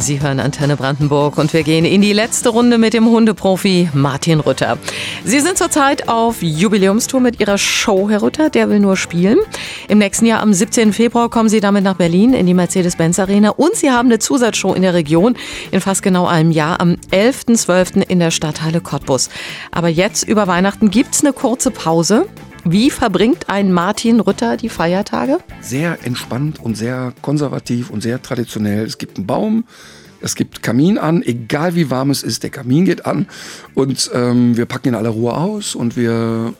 Sie 0.00 0.22
hören 0.22 0.40
Antenne 0.40 0.76
Brandenburg 0.76 1.36
und 1.36 1.52
wir 1.52 1.62
gehen 1.62 1.84
in 1.84 2.00
die 2.00 2.14
letzte 2.14 2.48
Runde 2.48 2.78
mit 2.78 2.94
dem 2.94 3.04
Hundeprofi 3.06 3.90
Martin 3.92 4.40
Rütter. 4.40 4.78
Sie 5.24 5.40
sind 5.40 5.58
zurzeit 5.58 6.08
auf 6.08 6.42
Jubiläumstour 6.42 7.20
mit 7.20 7.38
Ihrer 7.38 7.58
Show, 7.58 8.08
Herr 8.08 8.22
Rütter, 8.22 8.48
der 8.48 8.70
will 8.70 8.80
nur 8.80 8.96
spielen. 8.96 9.38
Im 9.88 9.98
nächsten 9.98 10.24
Jahr 10.24 10.40
am 10.40 10.54
17. 10.54 10.94
Februar 10.94 11.28
kommen 11.28 11.50
Sie 11.50 11.60
damit 11.60 11.84
nach 11.84 11.96
Berlin 11.96 12.32
in 12.32 12.46
die 12.46 12.54
Mercedes-Benz 12.54 13.18
Arena 13.18 13.50
und 13.50 13.74
Sie 13.74 13.90
haben 13.90 14.08
eine 14.08 14.18
Zusatzshow 14.18 14.72
in 14.72 14.80
der 14.80 14.94
Region 14.94 15.36
in 15.70 15.82
fast 15.82 16.02
genau 16.02 16.26
einem 16.26 16.50
Jahr 16.50 16.80
am 16.80 16.96
11.12. 17.12 18.00
in 18.08 18.20
der 18.20 18.30
Stadthalle 18.30 18.80
Cottbus. 18.80 19.28
Aber 19.70 19.88
jetzt 19.88 20.26
über 20.26 20.46
Weihnachten 20.46 20.90
gibt 20.90 21.14
es 21.14 21.22
eine 21.22 21.34
kurze 21.34 21.70
Pause. 21.70 22.26
Wie 22.64 22.90
verbringt 22.90 23.48
ein 23.48 23.72
Martin 23.72 24.20
Rütter 24.20 24.56
die 24.56 24.68
Feiertage? 24.68 25.38
Sehr 25.62 25.98
entspannt 26.04 26.60
und 26.60 26.76
sehr 26.76 27.12
konservativ 27.22 27.90
und 27.90 28.02
sehr 28.02 28.20
traditionell. 28.20 28.84
Es 28.84 28.98
gibt 28.98 29.16
einen 29.16 29.26
Baum, 29.26 29.64
es 30.20 30.34
gibt 30.34 30.62
Kamin 30.62 30.98
an, 30.98 31.22
egal 31.22 31.74
wie 31.74 31.90
warm 31.90 32.10
es 32.10 32.22
ist, 32.22 32.42
der 32.42 32.50
Kamin 32.50 32.84
geht 32.84 33.06
an 33.06 33.26
und 33.74 34.10
ähm, 34.12 34.56
wir 34.56 34.66
packen 34.66 34.88
in 34.88 34.94
aller 34.94 35.10
Ruhe 35.10 35.34
aus 35.34 35.74
und 35.74 35.96
wir, 35.96 36.52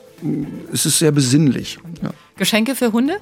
es 0.73 0.87
ist 0.87 0.97
sehr 0.97 1.11
besinnlich. 1.11 1.77
Ja. 2.01 2.09
Geschenke 2.35 2.73
für 2.73 2.91
Hunde? 2.91 3.17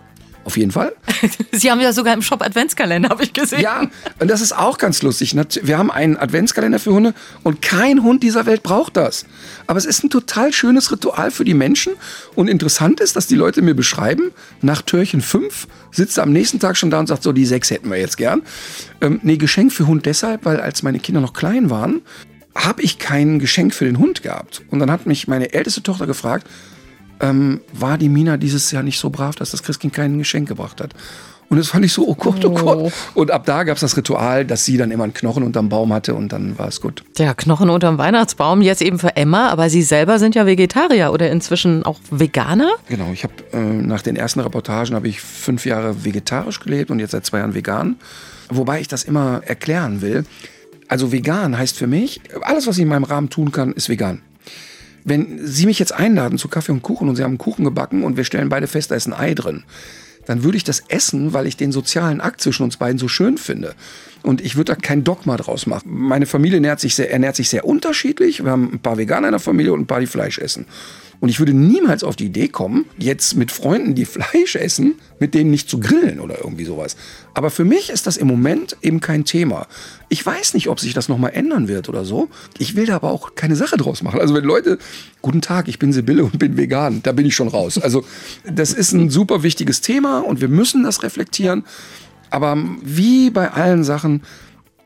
Auf 0.50 0.58
jeden 0.58 0.72
Fall. 0.72 0.96
Sie 1.52 1.70
haben 1.70 1.80
ja 1.80 1.94
sogar 1.94 2.12
im 2.12 2.24
Shop 2.24 2.42
Adventskalender, 2.42 3.10
habe 3.10 3.22
ich 3.22 3.34
gesehen. 3.34 3.62
Ja, 3.62 3.88
und 4.18 4.32
das 4.32 4.42
ist 4.42 4.52
auch 4.52 4.80
ganz 4.80 5.04
lustig. 5.04 5.36
Wir 5.62 5.78
haben 5.78 5.92
einen 5.92 6.18
Adventskalender 6.18 6.80
für 6.80 6.92
Hunde 6.92 7.14
und 7.44 7.62
kein 7.62 8.02
Hund 8.02 8.24
dieser 8.24 8.48
Welt 8.48 8.64
braucht 8.64 8.98
das. 8.98 9.28
Aber 9.68 9.78
es 9.78 9.86
ist 9.86 10.04
ein 10.04 10.10
total 10.10 10.52
schönes 10.52 10.92
Ritual 10.92 11.30
für 11.30 11.46
die 11.46 11.54
Menschen. 11.54 11.94
Und 12.34 12.48
interessant 12.48 13.00
ist, 13.00 13.16
dass 13.16 13.28
die 13.28 13.36
Leute 13.36 13.62
mir 13.62 13.76
beschreiben, 13.76 14.32
nach 14.64 14.82
Türchen 14.82 15.22
5 15.22 15.68
sitzt 15.92 16.18
er 16.18 16.24
am 16.24 16.34
nächsten 16.34 16.60
Tag 16.60 16.78
schon 16.78 16.90
da 16.90 17.00
und 17.00 17.06
sagt, 17.06 17.22
so 17.22 17.32
die 17.32 17.46
6 17.46 17.70
hätten 17.70 17.92
wir 17.92 18.00
jetzt 18.00 18.18
gern. 18.18 18.42
Ähm, 19.02 19.20
nee, 19.22 19.38
Geschenk 19.38 19.72
für 19.72 19.86
Hund 19.86 20.08
deshalb, 20.08 20.46
weil 20.46 20.60
als 20.60 20.82
meine 20.82 20.98
Kinder 20.98 21.22
noch 21.22 21.34
klein 21.34 21.70
waren, 21.70 22.02
habe 22.56 22.82
ich 22.82 22.98
kein 22.98 23.38
Geschenk 23.38 23.76
für 23.76 23.86
den 23.86 24.00
Hund 24.00 24.24
gehabt. 24.24 24.64
Und 24.72 24.80
dann 24.80 24.90
hat 24.90 25.06
mich 25.06 25.28
meine 25.28 25.54
älteste 25.54 25.84
Tochter 25.84 26.08
gefragt, 26.08 26.48
ähm, 27.20 27.62
war 27.74 27.98
die 27.98 28.10
Mina 28.10 28.38
dieses 28.38 28.72
Jahr 28.72 28.84
nicht 28.84 29.00
so 29.00 29.10
brav, 29.10 29.36
dass 29.36 29.52
das 29.52 29.64
Christkind 29.64 29.94
kein 29.94 30.18
Geschenk 30.18 30.48
gebracht 30.48 30.82
hat. 30.82 30.94
Und 31.50 31.58
das 31.58 31.70
fand 31.70 31.84
ich 31.84 31.94
so, 31.94 32.08
oh 32.08 32.14
Gott, 32.14 32.46
oh 32.46 32.52
Gott. 32.52 32.78
Oh. 32.78 32.92
Und 33.16 33.32
ab 33.32 33.44
da 33.46 33.64
gab 33.64 33.76
es 33.76 33.82
das 33.82 33.98
Ritual, 33.98 34.46
dass 34.46 34.66
sie 34.66 34.78
dann 34.78 34.92
immer 34.92 35.04
einen 35.04 35.16
Knochen 35.16 35.42
unterm 35.42 35.68
Baum 35.68 35.92
hatte 35.92 36.14
und 36.14 36.32
dann 36.32 36.60
war 36.60 36.68
es 36.68 36.80
gut. 36.80 37.04
Der 37.18 37.34
Knochen 37.34 37.72
unterm 37.72 37.98
Weihnachtsbaum, 37.98 38.62
jetzt 38.62 38.84
eben 38.84 39.00
für 39.00 39.16
Emma, 39.16 39.50
aber 39.50 39.70
Sie 39.70 39.82
selber 39.82 40.20
sind 40.20 40.36
ja 40.36 40.46
Vegetarier 40.46 41.12
oder 41.12 41.32
inzwischen 41.32 41.84
auch 41.84 42.00
Veganer? 42.12 42.70
Genau, 42.88 43.10
ich 43.12 43.24
habe 43.24 43.34
äh, 43.52 43.58
nach 43.58 44.04
den 44.04 44.16
ersten 44.16 44.42
Reportagen 44.42 44.94
habe 44.94 45.08
ich 45.08 45.22
fünf 45.22 45.66
Jahre 45.66 46.06
vegetarisch 46.06 46.60
gelebt 46.60 46.92
und 46.92 47.00
jetzt 47.00 47.12
seit 47.12 47.26
zwei 47.26 47.40
Jahren 47.40 47.56
vegan. 47.56 47.96
Wobei 48.50 48.80
ich 48.80 48.88
das 48.88 49.04
immer 49.04 49.42
erklären 49.44 50.02
will. 50.02 50.26
Also 50.88 51.12
vegan 51.12 51.58
heißt 51.58 51.78
für 51.78 51.88
mich, 51.88 52.22
alles, 52.42 52.68
was 52.68 52.78
ich 52.78 52.84
in 52.84 52.90
meinem 52.90 53.04
Rahmen 53.04 53.30
tun 53.30 53.52
kann, 53.52 53.74
ist 53.74 53.90
vegan 53.90 54.22
wenn 55.10 55.46
Sie 55.46 55.66
mich 55.66 55.80
jetzt 55.80 55.94
einladen 55.94 56.38
zu 56.38 56.48
Kaffee 56.48 56.72
und 56.72 56.82
Kuchen 56.82 57.10
und 57.10 57.16
Sie 57.16 57.24
haben 57.24 57.32
einen 57.32 57.38
Kuchen 57.38 57.66
gebacken 57.66 58.04
und 58.04 58.18
wir 58.18 58.24
stellen 58.24 58.50
beide 58.50 58.68
fest, 58.68 58.92
da 58.92 58.96
ist 58.96 59.08
ein 59.08 59.14
Ei 59.14 59.34
drin, 59.34 59.64
dann 60.26 60.44
würde 60.44 60.58
ich 60.58 60.64
das 60.64 60.84
essen, 60.88 61.34
weil 61.34 61.48
ich 61.48 61.58
den 61.58 61.72
sozialen 61.72 62.22
Akt 62.22 62.42
zwischen 62.42 62.64
uns 62.64 62.78
beiden 62.78 63.00
so 63.00 63.08
schön 63.08 63.38
finde. 63.38 63.76
Und 64.24 64.42
ich 64.42 64.56
würde 64.56 64.74
da 64.74 64.76
kein 64.76 65.04
Dogma 65.04 65.38
draus 65.38 65.66
machen. 65.66 65.90
Meine 65.92 66.26
Familie 66.26 66.58
ernährt 66.58 66.80
sich 66.80 66.96
sehr, 66.96 67.12
ernährt 67.12 67.36
sich 67.36 67.50
sehr 67.50 67.66
unterschiedlich. 67.66 68.44
Wir 68.44 68.52
haben 68.52 68.74
ein 68.74 68.80
paar 68.80 68.98
Veganer 68.98 69.28
in 69.30 69.34
der 69.34 69.40
Familie 69.40 69.74
und 69.74 69.82
ein 69.82 69.88
paar, 69.88 70.00
die 70.00 70.08
Fleisch 70.08 70.40
essen. 70.40 70.66
Und 71.22 71.28
ich 71.28 71.40
würde 71.40 71.54
niemals 71.54 72.04
auf 72.04 72.16
die 72.16 72.28
Idee 72.28 72.48
kommen, 72.48 72.86
jetzt 72.98 73.36
mit 73.36 73.52
Freunden, 73.52 73.94
die 73.94 74.06
Fleisch 74.06 74.56
essen, 74.56 74.96
mit 75.20 75.34
denen 75.34 75.52
nicht 75.52 75.70
zu 75.70 75.80
grillen 75.80 76.20
oder 76.20 76.38
irgendwie 76.40 76.64
sowas. 76.64 76.96
Aber 77.34 77.50
für 77.50 77.66
mich 77.66 77.90
ist 77.90 78.08
das 78.08 78.18
im 78.18 78.28
Moment 78.28 78.78
eben 78.82 79.02
kein 79.02 79.26
Thema. 79.26 79.68
Ich 80.08 80.26
weiß 80.26 80.54
nicht, 80.54 80.70
ob 80.70 80.80
sich 80.80 80.94
das 80.94 81.10
nochmal 81.10 81.32
ändern 81.34 81.68
wird 81.68 81.90
oder 81.90 82.06
so. 82.06 82.30
Ich 82.58 82.76
will 82.76 82.86
da 82.86 82.96
aber 82.96 83.12
auch 83.12 83.36
keine 83.36 83.56
Sache 83.56 83.78
draus 83.78 84.02
machen. 84.02 84.20
Also 84.20 84.34
wenn 84.34 84.46
Leute, 84.46 84.78
guten 85.22 85.42
Tag, 85.42 85.68
ich 85.68 85.78
bin 85.78 85.92
Sibylle 85.92 86.24
und 86.24 86.40
bin 86.40 86.58
vegan, 86.58 87.02
da 87.04 87.12
bin 87.12 87.26
ich 87.26 87.36
schon 87.36 87.50
raus. 87.50 87.78
Also 87.78 88.06
das 88.46 88.74
ist 88.74 88.94
ein 88.94 89.10
super 89.10 89.44
wichtiges 89.44 89.82
Thema 89.82 90.20
und 90.20 90.42
wir 90.42 90.48
müssen 90.48 90.84
das 90.84 91.04
reflektieren. 91.04 91.66
Aber 92.30 92.58
wie 92.84 93.30
bei 93.30 93.52
allen 93.52 93.84
Sachen, 93.84 94.22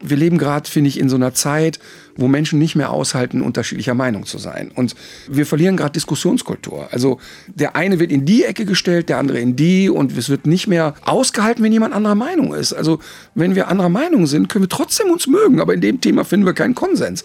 wir 0.03 0.17
leben 0.17 0.37
gerade, 0.37 0.69
finde 0.69 0.89
ich, 0.89 0.99
in 0.99 1.09
so 1.09 1.15
einer 1.15 1.33
Zeit, 1.33 1.79
wo 2.15 2.27
Menschen 2.27 2.59
nicht 2.59 2.75
mehr 2.75 2.91
aushalten, 2.91 3.41
unterschiedlicher 3.41 3.93
Meinung 3.93 4.25
zu 4.25 4.37
sein. 4.37 4.69
Und 4.75 4.95
wir 5.29 5.45
verlieren 5.45 5.77
gerade 5.77 5.93
Diskussionskultur. 5.93 6.89
Also 6.91 7.19
der 7.47 7.75
eine 7.75 7.99
wird 7.99 8.11
in 8.11 8.25
die 8.25 8.43
Ecke 8.43 8.65
gestellt, 8.65 9.09
der 9.09 9.17
andere 9.17 9.39
in 9.39 9.55
die 9.55 9.89
und 9.89 10.15
es 10.17 10.29
wird 10.29 10.45
nicht 10.45 10.67
mehr 10.67 10.93
ausgehalten, 11.05 11.63
wenn 11.63 11.71
jemand 11.71 11.93
anderer 11.93 12.15
Meinung 12.15 12.53
ist. 12.53 12.73
Also 12.73 12.99
wenn 13.33 13.55
wir 13.55 13.69
anderer 13.69 13.89
Meinung 13.89 14.27
sind, 14.27 14.49
können 14.49 14.65
wir 14.65 14.69
trotzdem 14.69 15.09
uns 15.09 15.27
mögen, 15.27 15.61
aber 15.61 15.73
in 15.73 15.81
dem 15.81 16.01
Thema 16.01 16.25
finden 16.25 16.45
wir 16.45 16.53
keinen 16.53 16.75
Konsens. 16.75 17.23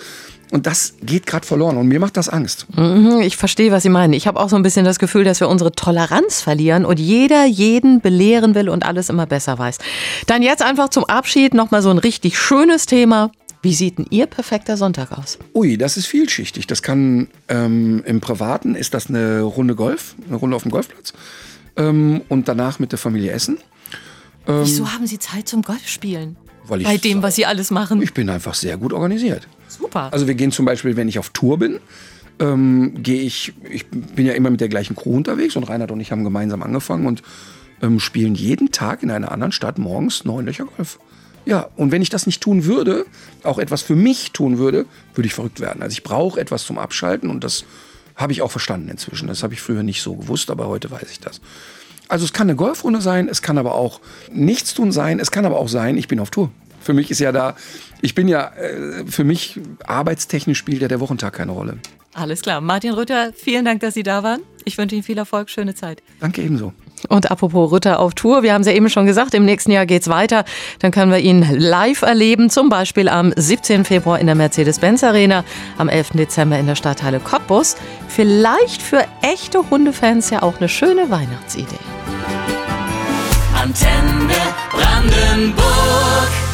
Und 0.50 0.66
das 0.66 0.94
geht 1.02 1.26
gerade 1.26 1.46
verloren 1.46 1.76
und 1.76 1.88
mir 1.88 2.00
macht 2.00 2.16
das 2.16 2.28
Angst. 2.28 2.66
Mhm, 2.76 3.20
ich 3.20 3.36
verstehe, 3.36 3.70
was 3.70 3.82
Sie 3.82 3.90
meinen. 3.90 4.14
Ich 4.14 4.26
habe 4.26 4.40
auch 4.40 4.48
so 4.48 4.56
ein 4.56 4.62
bisschen 4.62 4.84
das 4.84 4.98
Gefühl, 4.98 5.24
dass 5.24 5.40
wir 5.40 5.48
unsere 5.48 5.72
Toleranz 5.72 6.40
verlieren 6.40 6.84
und 6.84 6.98
jeder 6.98 7.44
jeden 7.44 8.00
belehren 8.00 8.54
will 8.54 8.68
und 8.68 8.84
alles 8.84 9.10
immer 9.10 9.26
besser 9.26 9.58
weiß. 9.58 9.78
Dann 10.26 10.42
jetzt 10.42 10.62
einfach 10.62 10.88
zum 10.88 11.04
Abschied 11.04 11.52
nochmal 11.52 11.82
so 11.82 11.90
ein 11.90 11.98
richtig 11.98 12.38
schönes 12.38 12.86
Thema. 12.86 13.30
Wie 13.60 13.74
sieht 13.74 13.98
denn 13.98 14.06
Ihr 14.10 14.26
perfekter 14.26 14.76
Sonntag 14.76 15.12
aus? 15.18 15.38
Ui, 15.54 15.76
das 15.76 15.96
ist 15.96 16.06
vielschichtig. 16.06 16.66
Das 16.66 16.82
kann 16.82 17.28
ähm, 17.48 18.02
im 18.06 18.20
Privaten 18.20 18.74
ist 18.74 18.94
das 18.94 19.08
eine 19.08 19.42
Runde 19.42 19.74
Golf, 19.74 20.14
eine 20.28 20.36
Runde 20.36 20.56
auf 20.56 20.62
dem 20.62 20.70
Golfplatz 20.70 21.12
ähm, 21.76 22.22
und 22.28 22.48
danach 22.48 22.78
mit 22.78 22.92
der 22.92 22.98
Familie 22.98 23.32
essen. 23.32 23.58
Wieso 24.46 24.90
haben 24.94 25.06
Sie 25.06 25.18
Zeit 25.18 25.46
zum 25.46 25.60
Golfspielen? 25.60 26.36
Bei 26.66 26.96
dem, 26.96 27.22
was 27.22 27.36
Sie 27.36 27.44
alles 27.44 27.70
machen. 27.70 28.00
Ich 28.00 28.14
bin 28.14 28.30
einfach 28.30 28.54
sehr 28.54 28.78
gut 28.78 28.94
organisiert. 28.94 29.46
Super. 29.68 30.12
Also 30.12 30.26
wir 30.26 30.34
gehen 30.34 30.52
zum 30.52 30.64
Beispiel, 30.64 30.96
wenn 30.96 31.08
ich 31.08 31.18
auf 31.18 31.30
Tour 31.30 31.58
bin, 31.58 31.80
ähm, 32.40 33.02
gehe 33.02 33.22
ich, 33.22 33.52
ich 33.68 33.86
bin 33.88 34.26
ja 34.26 34.32
immer 34.32 34.50
mit 34.50 34.60
der 34.60 34.68
gleichen 34.68 34.96
Crew 34.96 35.16
unterwegs 35.16 35.56
und 35.56 35.64
Reinhard 35.64 35.90
und 35.90 36.00
ich 36.00 36.12
haben 36.12 36.24
gemeinsam 36.24 36.62
angefangen 36.62 37.06
und 37.06 37.22
ähm, 37.82 38.00
spielen 38.00 38.34
jeden 38.34 38.72
Tag 38.72 39.02
in 39.02 39.10
einer 39.10 39.32
anderen 39.32 39.52
Stadt 39.52 39.78
morgens 39.78 40.24
neun 40.24 40.46
Löcher 40.46 40.64
Golf. 40.64 40.98
Ja, 41.44 41.68
und 41.76 41.92
wenn 41.92 42.02
ich 42.02 42.10
das 42.10 42.26
nicht 42.26 42.42
tun 42.42 42.64
würde, 42.64 43.06
auch 43.42 43.58
etwas 43.58 43.82
für 43.82 43.96
mich 43.96 44.32
tun 44.32 44.58
würde, 44.58 44.86
würde 45.14 45.26
ich 45.26 45.34
verrückt 45.34 45.60
werden. 45.60 45.82
Also 45.82 45.92
ich 45.92 46.02
brauche 46.02 46.38
etwas 46.38 46.64
zum 46.64 46.78
Abschalten 46.78 47.30
und 47.30 47.42
das 47.42 47.64
habe 48.16 48.32
ich 48.32 48.42
auch 48.42 48.50
verstanden 48.50 48.88
inzwischen. 48.88 49.28
Das 49.28 49.42
habe 49.42 49.54
ich 49.54 49.60
früher 49.60 49.82
nicht 49.82 50.02
so 50.02 50.16
gewusst, 50.16 50.50
aber 50.50 50.66
heute 50.66 50.90
weiß 50.90 51.10
ich 51.10 51.20
das. 51.20 51.40
Also 52.08 52.24
es 52.24 52.32
kann 52.32 52.48
eine 52.48 52.56
Golfrunde 52.56 53.00
sein, 53.00 53.28
es 53.28 53.42
kann 53.42 53.58
aber 53.58 53.74
auch 53.74 54.00
nichts 54.32 54.74
tun 54.74 54.92
sein, 54.92 55.20
es 55.20 55.30
kann 55.30 55.46
aber 55.46 55.58
auch 55.58 55.68
sein, 55.68 55.96
ich 55.96 56.08
bin 56.08 56.20
auf 56.20 56.30
Tour. 56.30 56.50
Für 56.80 56.94
mich 56.94 57.10
ist 57.10 57.20
ja 57.20 57.32
da, 57.32 57.54
ich 58.00 58.14
bin 58.14 58.28
ja, 58.28 58.52
äh, 58.54 59.04
für 59.06 59.24
mich 59.24 59.60
arbeitstechnisch 59.84 60.58
spielt 60.58 60.82
ja 60.82 60.88
der 60.88 61.00
Wochentag 61.00 61.34
keine 61.34 61.52
Rolle. 61.52 61.78
Alles 62.14 62.42
klar. 62.42 62.60
Martin 62.60 62.94
Rütter, 62.94 63.32
vielen 63.32 63.64
Dank, 63.64 63.80
dass 63.80 63.94
Sie 63.94 64.02
da 64.02 64.22
waren. 64.22 64.40
Ich 64.64 64.76
wünsche 64.76 64.96
Ihnen 64.96 65.04
viel 65.04 65.18
Erfolg, 65.18 65.50
schöne 65.50 65.74
Zeit. 65.74 66.02
Danke 66.20 66.42
ebenso. 66.42 66.72
Und 67.08 67.30
apropos 67.30 67.70
Rütter 67.70 68.00
auf 68.00 68.14
Tour, 68.14 68.42
wir 68.42 68.52
haben 68.52 68.62
es 68.62 68.66
ja 68.66 68.72
eben 68.72 68.90
schon 68.90 69.06
gesagt, 69.06 69.34
im 69.34 69.44
nächsten 69.44 69.70
Jahr 69.70 69.86
geht's 69.86 70.08
weiter. 70.08 70.44
Dann 70.80 70.90
können 70.90 71.12
wir 71.12 71.18
ihn 71.18 71.46
live 71.56 72.02
erleben, 72.02 72.50
zum 72.50 72.68
Beispiel 72.68 73.08
am 73.08 73.32
17. 73.36 73.84
Februar 73.84 74.18
in 74.18 74.26
der 74.26 74.34
Mercedes-Benz 74.34 75.04
Arena, 75.04 75.44
am 75.76 75.88
11. 75.88 76.10
Dezember 76.14 76.58
in 76.58 76.66
der 76.66 76.74
Stadthalle 76.74 77.20
Cottbus. 77.20 77.76
Vielleicht 78.08 78.82
für 78.82 79.04
echte 79.22 79.70
Hundefans 79.70 80.30
ja 80.30 80.42
auch 80.42 80.56
eine 80.58 80.68
schöne 80.68 81.08
Weihnachtsidee. 81.08 81.76
Antenne 83.54 84.34
Brandenburg. 84.72 86.47